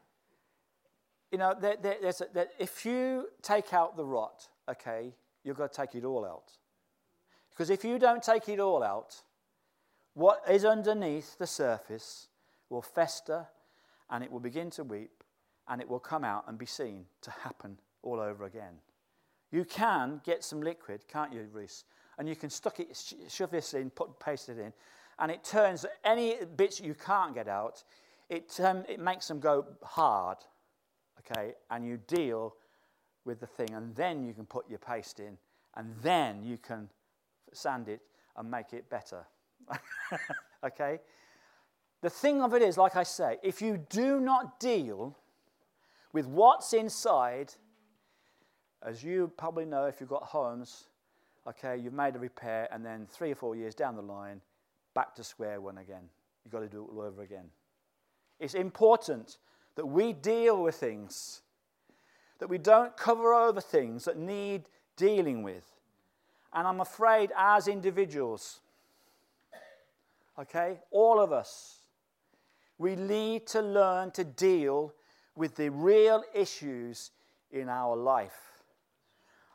[1.32, 5.72] you know, there, there, a, there, if you take out the rot, okay, you've got
[5.72, 6.52] to take it all out.
[7.50, 9.22] Because if you don't take it all out,
[10.14, 12.28] what is underneath the surface
[12.70, 13.48] will fester
[14.10, 15.24] and it will begin to weep
[15.68, 18.76] and it will come out and be seen to happen all over again.
[19.52, 21.84] You can get some liquid, can't you, Reese?
[22.18, 22.98] And you can stuck it,
[23.30, 24.74] shove this in, put, paste it in,
[25.20, 27.84] and it turns any bits you can't get out,
[28.30, 30.38] it, um, it makes them go hard,
[31.20, 31.54] okay?
[31.70, 32.56] And you deal
[33.26, 35.38] with the thing, and then you can put your paste in,
[35.76, 36.90] and then you can
[37.54, 38.02] sand it
[38.38, 39.26] and make it better.
[40.64, 41.00] okay?
[42.02, 45.18] The thing of it is, like I say, if you do not deal
[46.14, 47.54] with what's inside,
[48.84, 50.88] as you probably know if you've got homes,
[51.48, 54.42] okay, you've made a repair, and then three or four years down the line,
[54.94, 56.10] back to square one again.
[56.44, 57.46] You've got to do it all over again.
[58.40, 59.38] It's important
[59.76, 61.42] that we deal with things,
[62.42, 64.64] that we don't cover over things that need
[64.98, 65.64] dealing with.
[66.52, 68.62] And I'm afraid, as individuals,
[70.40, 71.82] okay, all of us,
[72.80, 74.92] we need to learn to deal
[75.36, 77.12] with the real issues
[77.52, 78.64] in our life.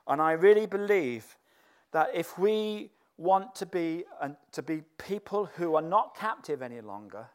[0.06, 1.36] And I really believe
[1.90, 4.04] that if we want to be,
[4.52, 7.26] to be people who are not captive any longer,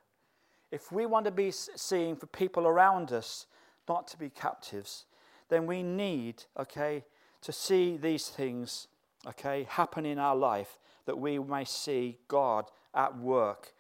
[0.72, 3.48] if we want to be seeing for people around us
[3.90, 5.04] not to be captives,
[5.52, 7.04] then we need, okay,
[7.42, 8.88] to see these things,
[9.28, 13.74] okay, happen in our life that we may see God at work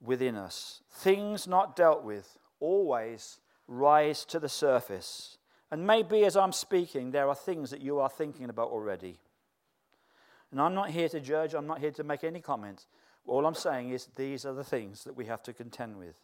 [0.00, 0.80] within us.
[0.90, 5.36] Things not dealt with always rise to the surface.
[5.70, 9.18] And maybe as I'm speaking, there are things that you are thinking about already.
[10.50, 12.86] And I'm not here to judge, I'm not here to make any comments.
[13.26, 16.16] All I'm saying is these are the things that we have to contend with.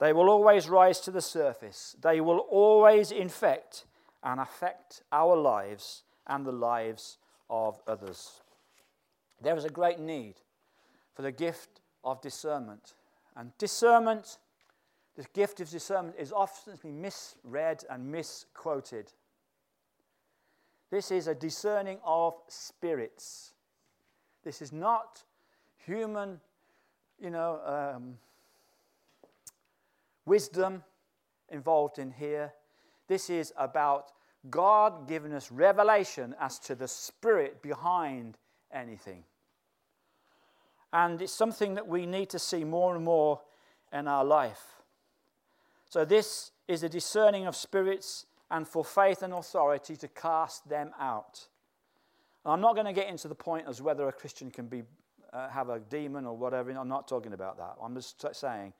[0.00, 3.84] They will always rise to the surface, they will always infect
[4.22, 8.40] and affect our lives and the lives of others.
[9.40, 10.34] There is a great need
[11.14, 12.94] for the gift of discernment.
[13.36, 14.38] And discernment
[15.16, 19.12] this gift of discernment is often misread and misquoted.
[20.90, 23.52] This is a discerning of spirits.
[24.44, 25.22] This is not
[25.76, 26.40] human,
[27.18, 27.60] you know,
[27.94, 28.16] um,
[30.30, 30.84] wisdom
[31.48, 32.52] involved in here.
[33.08, 34.12] This is about
[34.48, 38.38] God giving us revelation as to the spirit behind
[38.72, 39.24] anything.
[40.92, 43.40] And it's something that we need to see more and more
[43.92, 44.62] in our life.
[45.88, 50.92] So, this is a discerning of spirits and for faith and authority to cast them
[50.98, 51.48] out.
[52.44, 54.84] I'm not going to get into the point as whether a Christian can be,
[55.32, 56.70] uh, have a demon or whatever.
[56.70, 57.74] I'm not talking about that.
[57.82, 58.72] I'm just saying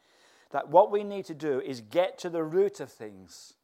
[0.51, 3.55] that what we need to do is get to the root of things.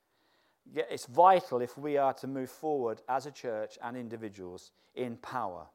[0.74, 5.66] It's vital if we are to move forward as a church and individuals in power.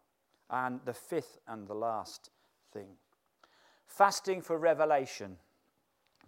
[0.49, 2.29] And the fifth and the last
[2.73, 2.97] thing
[3.91, 5.37] fasting for revelation.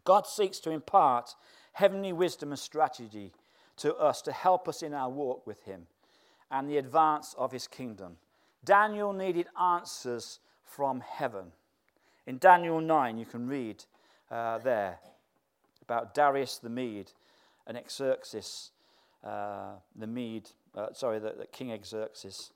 [0.03, 1.35] God seeks to impart
[1.73, 3.31] heavenly wisdom and strategy
[3.77, 5.87] to us to help us in our walk with Him
[6.51, 8.17] and the advance of His kingdom.
[8.63, 11.51] Daniel needed answers from heaven.
[12.27, 13.85] In Daniel 9, you can read
[14.33, 14.99] uh, there
[15.83, 17.11] about Darius the Mede
[17.67, 18.71] and Xerxes,
[19.23, 22.51] uh, the Mede, uh, sorry, the, the, King Xerxes,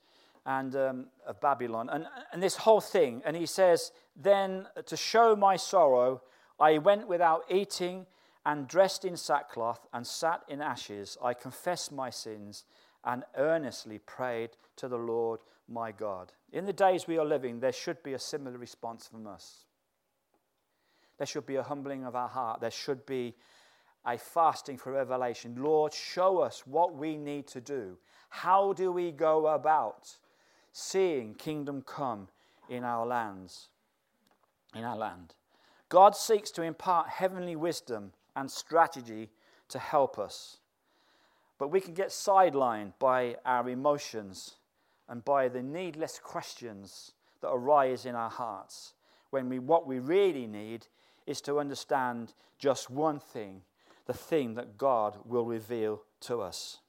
[0.46, 1.90] and um, of Babylon.
[1.92, 6.24] And, and this whole thing, and he says, Then to show my sorrow,
[6.60, 8.08] I went without eating
[8.46, 11.18] and dressed in sackcloth and sat in ashes.
[11.24, 12.64] I confessed my sins
[13.04, 16.32] and earnestly prayed to the Lord my God.
[16.52, 19.67] In the days we are living, there should be a similar response from us.
[21.18, 22.62] There should be a humbling of our heart.
[22.62, 23.36] There should be
[24.06, 25.56] a fasting for revelation.
[25.58, 27.98] Lord, show us what we need to do.
[28.30, 30.18] How do we go about
[30.72, 32.28] seeing kingdom come
[32.70, 33.70] in our lands?
[34.76, 35.34] In our land.
[35.90, 39.30] God seeks to impart heavenly wisdom and strategy
[39.70, 40.58] to help us.
[41.58, 44.56] But we can get sidelined by our emotions
[45.10, 48.94] and by the needless questions that arise in our hearts
[49.30, 50.88] when we, what we really need
[51.28, 53.62] is to understand just one thing
[54.08, 56.80] the thing that God will reveal to us.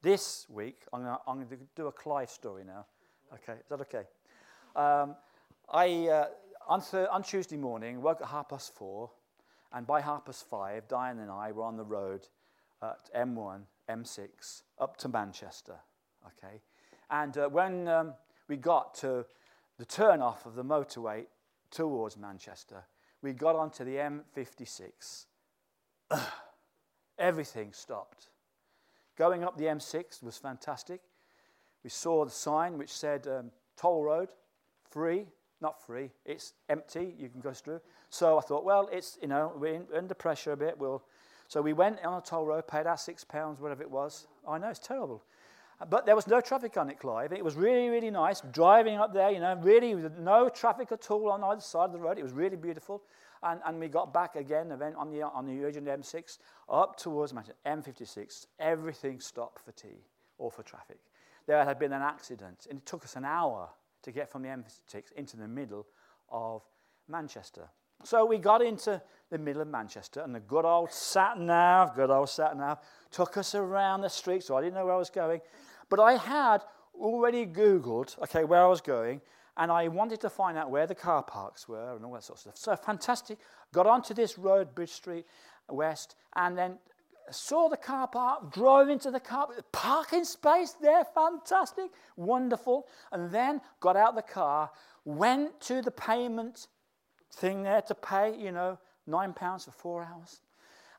[0.00, 2.86] This week, I'm going to do a Clive story now.
[3.34, 4.04] Okay, is that okay?
[4.76, 5.16] Um,
[5.70, 6.26] I, uh,
[6.68, 9.10] on, th- on Tuesday morning, woke at half past four,
[9.72, 12.28] and by half past five, Diane and I were on the road
[12.80, 15.74] at M1, M6, up to Manchester.
[16.26, 16.60] Okay,
[17.10, 18.14] and uh, when um,
[18.46, 19.26] we got to
[19.78, 21.26] the turn off of the motorway
[21.70, 22.84] towards Manchester,
[23.22, 25.26] we got onto the M56.
[27.18, 28.28] Everything stopped.
[29.16, 31.00] Going up the M6 was fantastic.
[31.82, 34.28] We saw the sign which said um, toll road,
[34.90, 35.26] free,
[35.60, 37.80] not free, it's empty, you can go through.
[38.10, 40.78] So I thought, well, it's, you know, we're in, under pressure a bit.
[40.78, 41.02] We'll...
[41.48, 44.26] So we went on a toll road, paid our six pounds, whatever it was.
[44.46, 45.24] I know, it's terrible.
[45.88, 47.32] But there was no traffic on it, Clive.
[47.32, 51.30] It was really, really nice driving up there, you know, really no traffic at all
[51.30, 52.18] on either side of the road.
[52.18, 53.02] It was really beautiful.
[53.44, 57.56] And, and we got back again on the, on the urgent M6 up towards Manchester,
[57.64, 58.46] M56.
[58.58, 60.02] Everything stopped for tea
[60.38, 60.98] or for traffic.
[61.46, 63.70] There had been an accident, and it took us an hour
[64.02, 65.86] to get from the M56 into the middle
[66.30, 66.62] of
[67.08, 67.68] Manchester.
[68.04, 69.00] So we got into
[69.30, 72.78] the middle of Manchester, and the good old sat nav, good old sat nav,
[73.10, 75.40] took us around the street, so I didn't know where I was going.
[75.88, 76.62] But I had
[76.94, 79.20] already Googled, okay, where I was going,
[79.56, 82.36] and I wanted to find out where the car parks were and all that sort
[82.36, 82.56] of stuff.
[82.56, 83.38] So fantastic.
[83.72, 85.26] Got onto this road, Bridge Street
[85.68, 86.78] West, and then
[87.30, 92.86] saw the car park, drove into the car, parking space there, fantastic, wonderful.
[93.12, 94.70] And then got out the car,
[95.04, 96.68] went to the payment
[97.32, 100.40] thing there to pay, you know, nine pounds for four hours.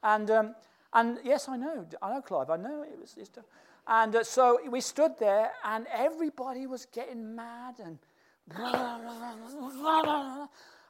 [0.04, 0.56] And, um,
[0.94, 3.16] and yes, I know, I know, Clive, I know it was.
[3.18, 3.32] It's,
[3.90, 7.98] and uh, so we stood there, and everybody was getting mad and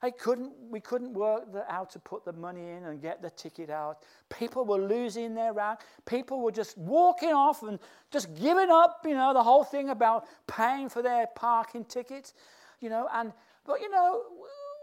[0.02, 3.30] I couldn't, we couldn't work the, out to put the money in and get the
[3.30, 4.04] ticket out.
[4.30, 5.80] People were losing their round.
[6.06, 7.80] People were just walking off and
[8.12, 12.34] just giving up, you know, the whole thing about paying for their parking tickets,
[12.80, 13.10] you know.
[13.14, 13.34] And,
[13.66, 14.24] but, you know,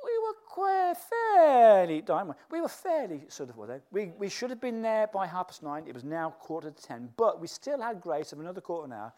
[0.06, 2.02] we were quite fairly,
[2.50, 3.56] we were fairly sort of,
[3.90, 5.84] we, we should have been there by half past nine.
[5.86, 8.90] It was now quarter to ten, but we still had grace of another quarter of
[8.90, 9.12] an hour.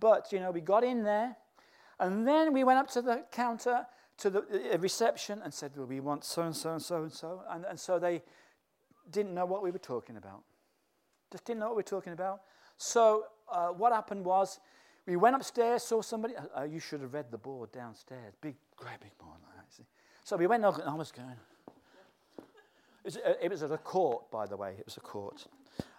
[0.00, 1.36] But, you know, we got in there
[2.00, 3.86] and then we went up to the counter,
[4.18, 7.42] to the reception, and said, well, we want so and so and so and so.
[7.50, 8.22] And, so they
[9.10, 10.42] didn't know what we were talking about.
[11.30, 12.40] Just didn't know what we were talking about.
[12.76, 14.58] So uh, what happened was,
[15.06, 16.34] we went upstairs, saw somebody.
[16.36, 18.34] Uh, you should have read the board downstairs.
[18.40, 19.38] Big, great big board?
[20.24, 21.36] So we went, and I was going.
[23.04, 24.74] It was, at a court, by the way.
[24.78, 25.46] It was a court.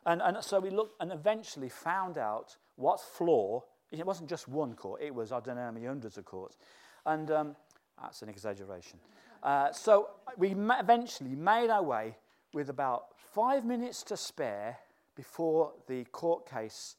[0.07, 4.73] And, and so we looked and eventually found out what floor it wasn't just one
[4.73, 6.57] court, it was, I don't know how many hundreds of courts.
[7.05, 7.55] And um,
[8.01, 8.99] that's an exaggeration.
[9.43, 12.17] Uh, so we ma- eventually made our way
[12.53, 14.77] with about five minutes to spare
[15.15, 16.95] before the court case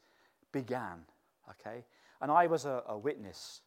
[0.52, 1.00] began.
[1.50, 1.84] Okay?
[2.20, 3.62] And I was a, a witness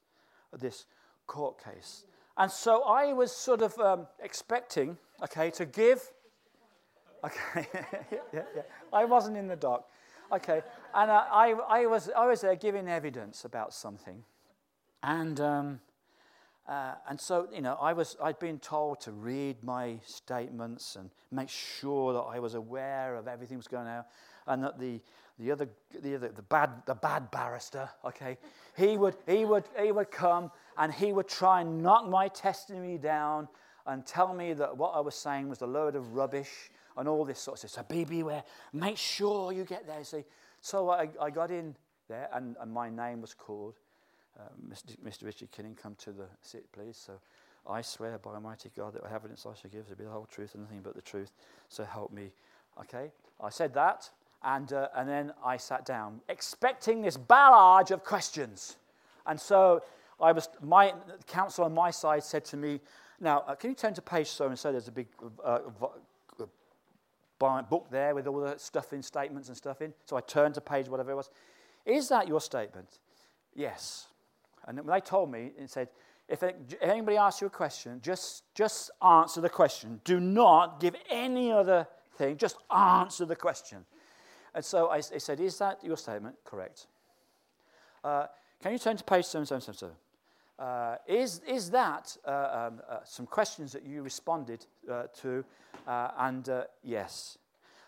[0.53, 0.86] of this
[1.28, 2.05] court case.
[2.39, 6.01] And so I was sort of um, expecting, okay, to give.
[7.23, 7.67] Okay,
[8.33, 8.61] yeah, yeah.
[8.93, 9.89] I wasn't in the dock.
[10.31, 10.61] Okay,
[10.95, 14.23] and uh, I, I, was, I was there giving evidence about something.
[15.03, 15.79] And, um,
[16.65, 21.09] uh, and so, you know, I was, I'd been told to read my statements and
[21.31, 24.05] make sure that I was aware of everything that was going on.
[24.47, 25.01] And that the,
[25.39, 25.69] the other,
[26.01, 28.37] the, other, the, bad, the bad barrister, okay,
[28.75, 32.97] he would, he, would, he would come and he would try and knock my testimony
[32.97, 33.47] down
[33.87, 37.23] and tell me that what I was saying was a load of rubbish and all
[37.23, 37.87] this sort of stuff.
[37.89, 38.43] So be beware.
[38.73, 40.03] Make sure you get there.
[40.03, 40.25] See,
[40.61, 41.75] so I, I got in
[42.09, 43.75] there, and, and my name was called.
[44.37, 44.97] Uh, Mr.
[45.05, 45.25] Mr.
[45.25, 46.97] Richard Kinning, come to the seat, please.
[46.97, 47.13] So
[47.67, 50.55] I swear by Almighty God that evidence I shall give to be the whole truth
[50.55, 51.31] and nothing but the truth.
[51.69, 52.31] So help me.
[52.81, 53.11] Okay,
[53.41, 54.09] I said that,
[54.43, 58.77] and, uh, and then I sat down, expecting this barrage of questions.
[59.25, 59.83] And so
[60.19, 60.93] I was, my
[61.27, 62.79] counsel on my side said to me,
[63.19, 64.71] Now, uh, can you turn to page so and so?
[64.71, 65.07] There's a big
[65.43, 65.59] uh,
[67.39, 69.93] uh book there with all the stuff in, statements and stuff in.
[70.05, 71.29] So I turned to page whatever it was.
[71.85, 72.99] Is that your statement?
[73.55, 74.07] Yes.
[74.67, 75.89] And they told me, it said,
[76.27, 76.43] if
[76.81, 79.99] anybody asks you a question, just, just answer the question.
[80.03, 81.87] Do not give any other
[82.17, 83.85] thing, just answer the question.
[84.54, 86.36] And so I, I said, Is that your statement?
[86.43, 86.88] Correct.
[88.04, 88.28] Uh,
[88.62, 89.95] can you turn to page 777?
[90.58, 95.43] Uh, is, is that uh, um, uh, some questions that you responded uh, to?
[95.88, 97.38] Uh, and uh, yes.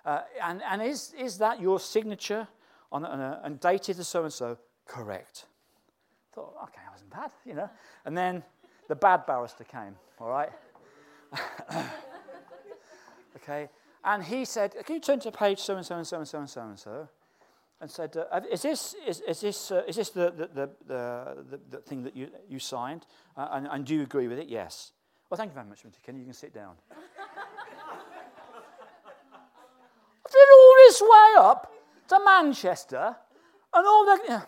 [0.06, 2.48] and and is, is that your signature
[2.92, 4.58] on, on a, and dated to so and so?
[4.86, 5.46] Correct.
[6.34, 7.70] Thought, okay, I wasn't bad, you know.
[8.06, 8.42] And then
[8.88, 10.52] the bad barrister came, all right?
[13.36, 13.70] okay.
[14.04, 16.40] And he said, Can you turn to page so and so and so and so
[16.40, 17.08] and so and so?
[17.80, 21.60] And said, uh, Is this, is, is this, uh, is this the, the, the, the,
[21.70, 23.08] the thing that you, you signed?
[23.36, 24.50] Uh, and, and do you agree with it?
[24.50, 24.92] Yes.
[25.30, 26.02] Well, thank you very much, Mr.
[26.04, 26.20] Kenny.
[26.20, 26.76] You can sit down.
[26.92, 26.96] I
[30.32, 31.74] did all this way up
[32.10, 33.16] to Manchester
[33.74, 34.46] and all the.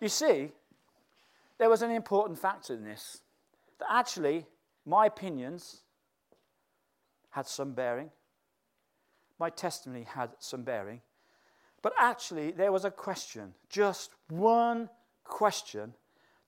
[0.00, 0.52] You see,
[1.58, 3.20] there was an important factor in this
[3.78, 4.46] that actually
[4.86, 5.82] my opinions
[7.30, 8.10] had some bearing,
[9.38, 11.00] my testimony had some bearing,
[11.82, 14.88] but actually there was a question, just one
[15.24, 15.94] question,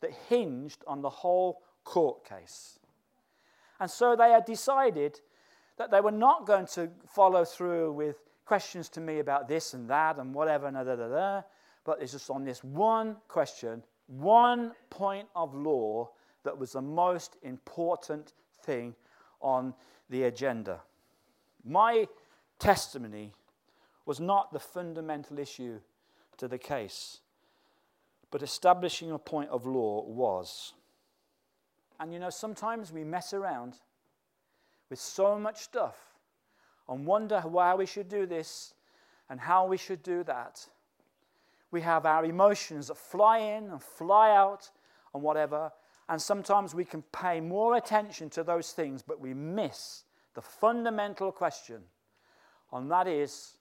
[0.00, 2.78] that hinged on the whole court case.
[3.80, 5.20] And so they had decided
[5.78, 9.88] that they were not going to follow through with questions to me about this and
[9.88, 11.42] that and whatever, and da, da, da,
[11.84, 16.10] but it's just on this one question, one point of law
[16.44, 18.94] that was the most important thing
[19.42, 19.74] on
[20.08, 20.80] the agenda.
[21.64, 22.08] My
[22.58, 23.32] testimony
[24.06, 25.78] was not the fundamental issue
[26.38, 27.20] to the case,
[28.30, 30.72] but establishing a point of law was.
[32.00, 33.74] And you know, sometimes we mess around
[34.90, 35.96] with so much stuff
[36.88, 38.74] and wonder why we should do this
[39.30, 40.66] and how we should do that
[41.72, 44.70] we have our emotions that fly in and fly out
[45.12, 45.72] and whatever.
[46.12, 50.04] And sometimes we can pay more attention to those things, but we miss
[50.34, 51.84] the fundamental question.
[52.70, 53.56] And that is,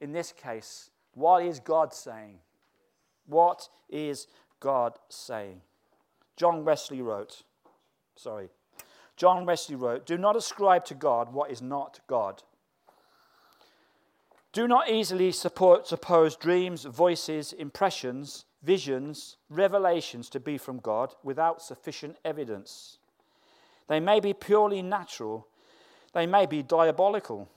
[0.00, 2.40] in this case, what is God saying?
[3.26, 4.26] What is
[4.58, 5.60] God saying?
[6.34, 7.44] John Wesley wrote,
[8.16, 8.48] sorry,
[9.16, 12.42] John Wesley wrote, Do not ascribe to God what is not God.
[14.52, 21.62] Do not easily support, suppose dreams, voices, impressions, visions, revelations to be from God without
[21.62, 22.98] sufficient evidence.
[23.88, 25.46] They may be purely natural,
[26.12, 27.48] they may be diabolical.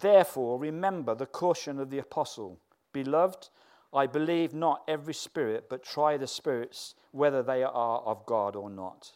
[0.00, 2.58] Therefore, remember the caution of the apostle
[2.92, 3.48] Beloved,
[3.92, 8.68] I believe not every spirit, but try the spirits whether they are of God or
[8.68, 9.12] not.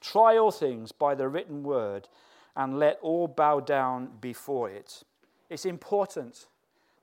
[0.00, 2.08] Try all things by the written word,
[2.56, 5.02] and let all bow down before it.
[5.50, 6.46] It's important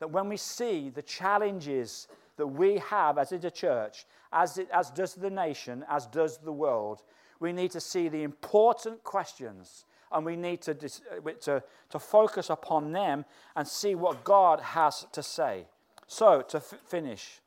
[0.05, 4.91] that when we see the challenges that we have as a church, as, it, as
[4.91, 7.01] does the nation, as does the world,
[7.39, 12.51] we need to see the important questions and we need to, uh, to, to focus
[12.51, 13.25] upon them
[13.55, 15.65] and see what God has to say.
[16.05, 17.41] So, to f- finish,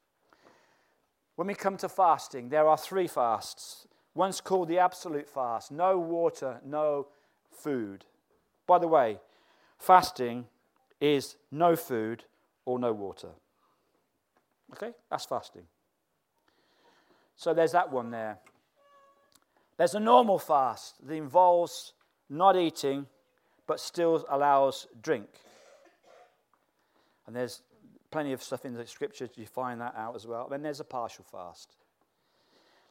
[1.36, 3.86] when we come to fasting, there are three fasts.
[4.16, 7.06] One's called the absolute fast no water, no
[7.52, 8.04] food.
[8.66, 9.20] By the way,
[9.78, 10.46] fasting
[11.00, 12.24] is no food,
[12.68, 13.30] or no water.
[14.72, 14.92] Okay?
[15.10, 15.62] That's fasting.
[17.34, 18.38] So there's that one there.
[19.78, 21.94] There's a normal fast that involves
[22.28, 23.06] not eating
[23.66, 25.28] but still allows drink.
[27.26, 27.62] And there's
[28.10, 30.48] plenty of stuff in the scriptures you find that out as well.
[30.50, 31.74] Then there's a partial fast.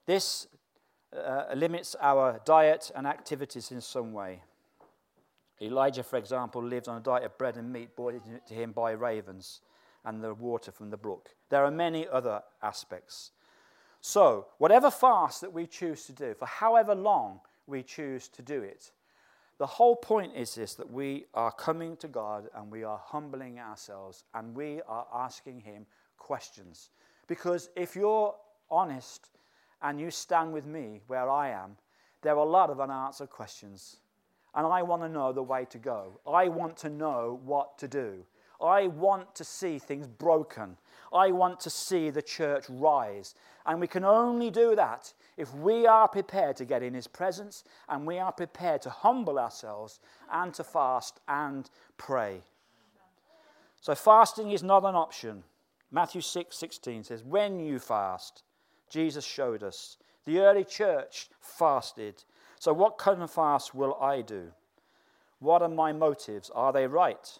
[0.07, 0.47] This
[1.15, 4.41] uh, limits our diet and activities in some way.
[5.61, 8.15] Elijah, for example, lived on a diet of bread and meat brought
[8.47, 9.61] to him by ravens
[10.05, 11.29] and the water from the brook.
[11.49, 13.31] There are many other aspects.
[14.01, 18.61] So, whatever fast that we choose to do, for however long we choose to do
[18.61, 18.91] it,
[19.57, 23.59] the whole point is this that we are coming to God and we are humbling
[23.59, 25.85] ourselves and we are asking Him
[26.17, 26.91] questions.
[27.27, 28.35] Because if you're
[28.69, 29.29] honest
[29.81, 31.75] and you stand with me where I am,
[32.21, 33.97] there are a lot of unanswered questions.
[34.57, 36.19] And I want to know the way to go.
[36.27, 38.25] I want to know what to do.
[38.59, 40.77] I want to see things broken.
[41.13, 43.35] I want to see the church rise.
[43.67, 47.63] And we can only do that if we are prepared to get in His presence
[47.87, 49.99] and we are prepared to humble ourselves
[50.33, 52.41] and to fast and pray.
[53.79, 55.43] So, fasting is not an option.
[55.91, 58.41] Matthew 6 16 says, When you fast,
[58.89, 59.97] Jesus showed us.
[60.25, 62.23] The early church fasted.
[62.59, 64.51] So, what kind of fast will I do?
[65.39, 66.49] What are my motives?
[66.53, 67.39] Are they right?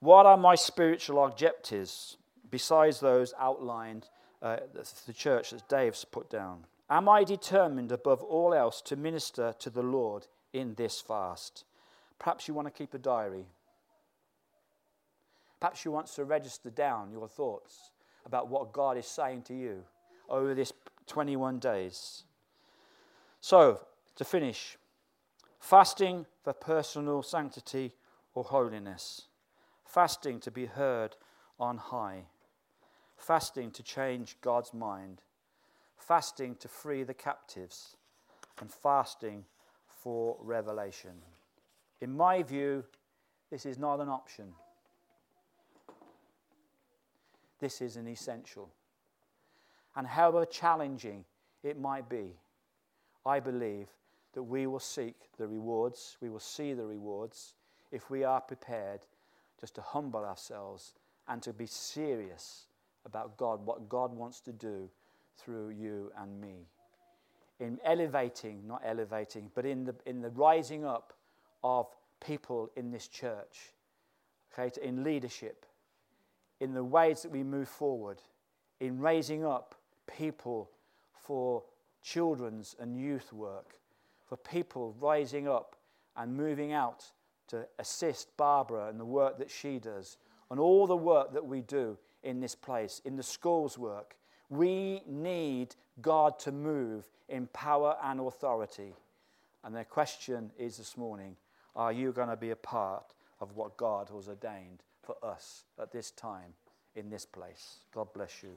[0.00, 2.16] What are my spiritual objectives
[2.50, 4.08] besides those outlined
[4.42, 4.58] uh,
[5.06, 6.64] the church that Dave's put down?
[6.90, 11.64] Am I determined above all else to minister to the Lord in this fast?
[12.18, 13.46] Perhaps you want to keep a diary.
[15.60, 17.90] Perhaps you want to register down your thoughts
[18.24, 19.82] about what God is saying to you
[20.28, 20.72] over this
[21.06, 22.24] 21 days.
[23.40, 23.80] So,
[24.18, 24.76] to finish,
[25.60, 27.94] fasting for personal sanctity
[28.34, 29.28] or holiness,
[29.84, 31.16] fasting to be heard
[31.58, 32.24] on high,
[33.16, 35.22] fasting to change God's mind,
[35.96, 37.96] fasting to free the captives,
[38.60, 39.44] and fasting
[39.86, 41.22] for revelation.
[42.00, 42.84] In my view,
[43.50, 44.52] this is not an option.
[47.60, 48.68] This is an essential.
[49.94, 51.24] And however challenging
[51.62, 52.36] it might be,
[53.24, 53.88] I believe
[54.38, 57.54] that we will seek the rewards, we will see the rewards
[57.90, 59.00] if we are prepared
[59.58, 60.94] just to humble ourselves
[61.26, 62.66] and to be serious
[63.04, 64.88] about God, what God wants to do
[65.36, 66.68] through you and me.
[67.58, 71.14] In elevating, not elevating, but in the, in the rising up
[71.64, 71.88] of
[72.24, 73.72] people in this church,
[74.56, 75.66] okay, in leadership,
[76.60, 78.18] in the ways that we move forward,
[78.78, 79.74] in raising up
[80.16, 80.70] people
[81.12, 81.64] for
[82.04, 83.74] children's and youth work,
[84.28, 85.76] for people rising up
[86.16, 87.04] and moving out
[87.48, 90.18] to assist Barbara and the work that she does,
[90.50, 94.16] and all the work that we do in this place, in the schools work.
[94.50, 98.94] We need God to move in power and authority.
[99.64, 101.36] And the question is this morning
[101.76, 105.92] are you going to be a part of what God has ordained for us at
[105.92, 106.52] this time
[106.96, 107.78] in this place?
[107.94, 108.50] God bless you.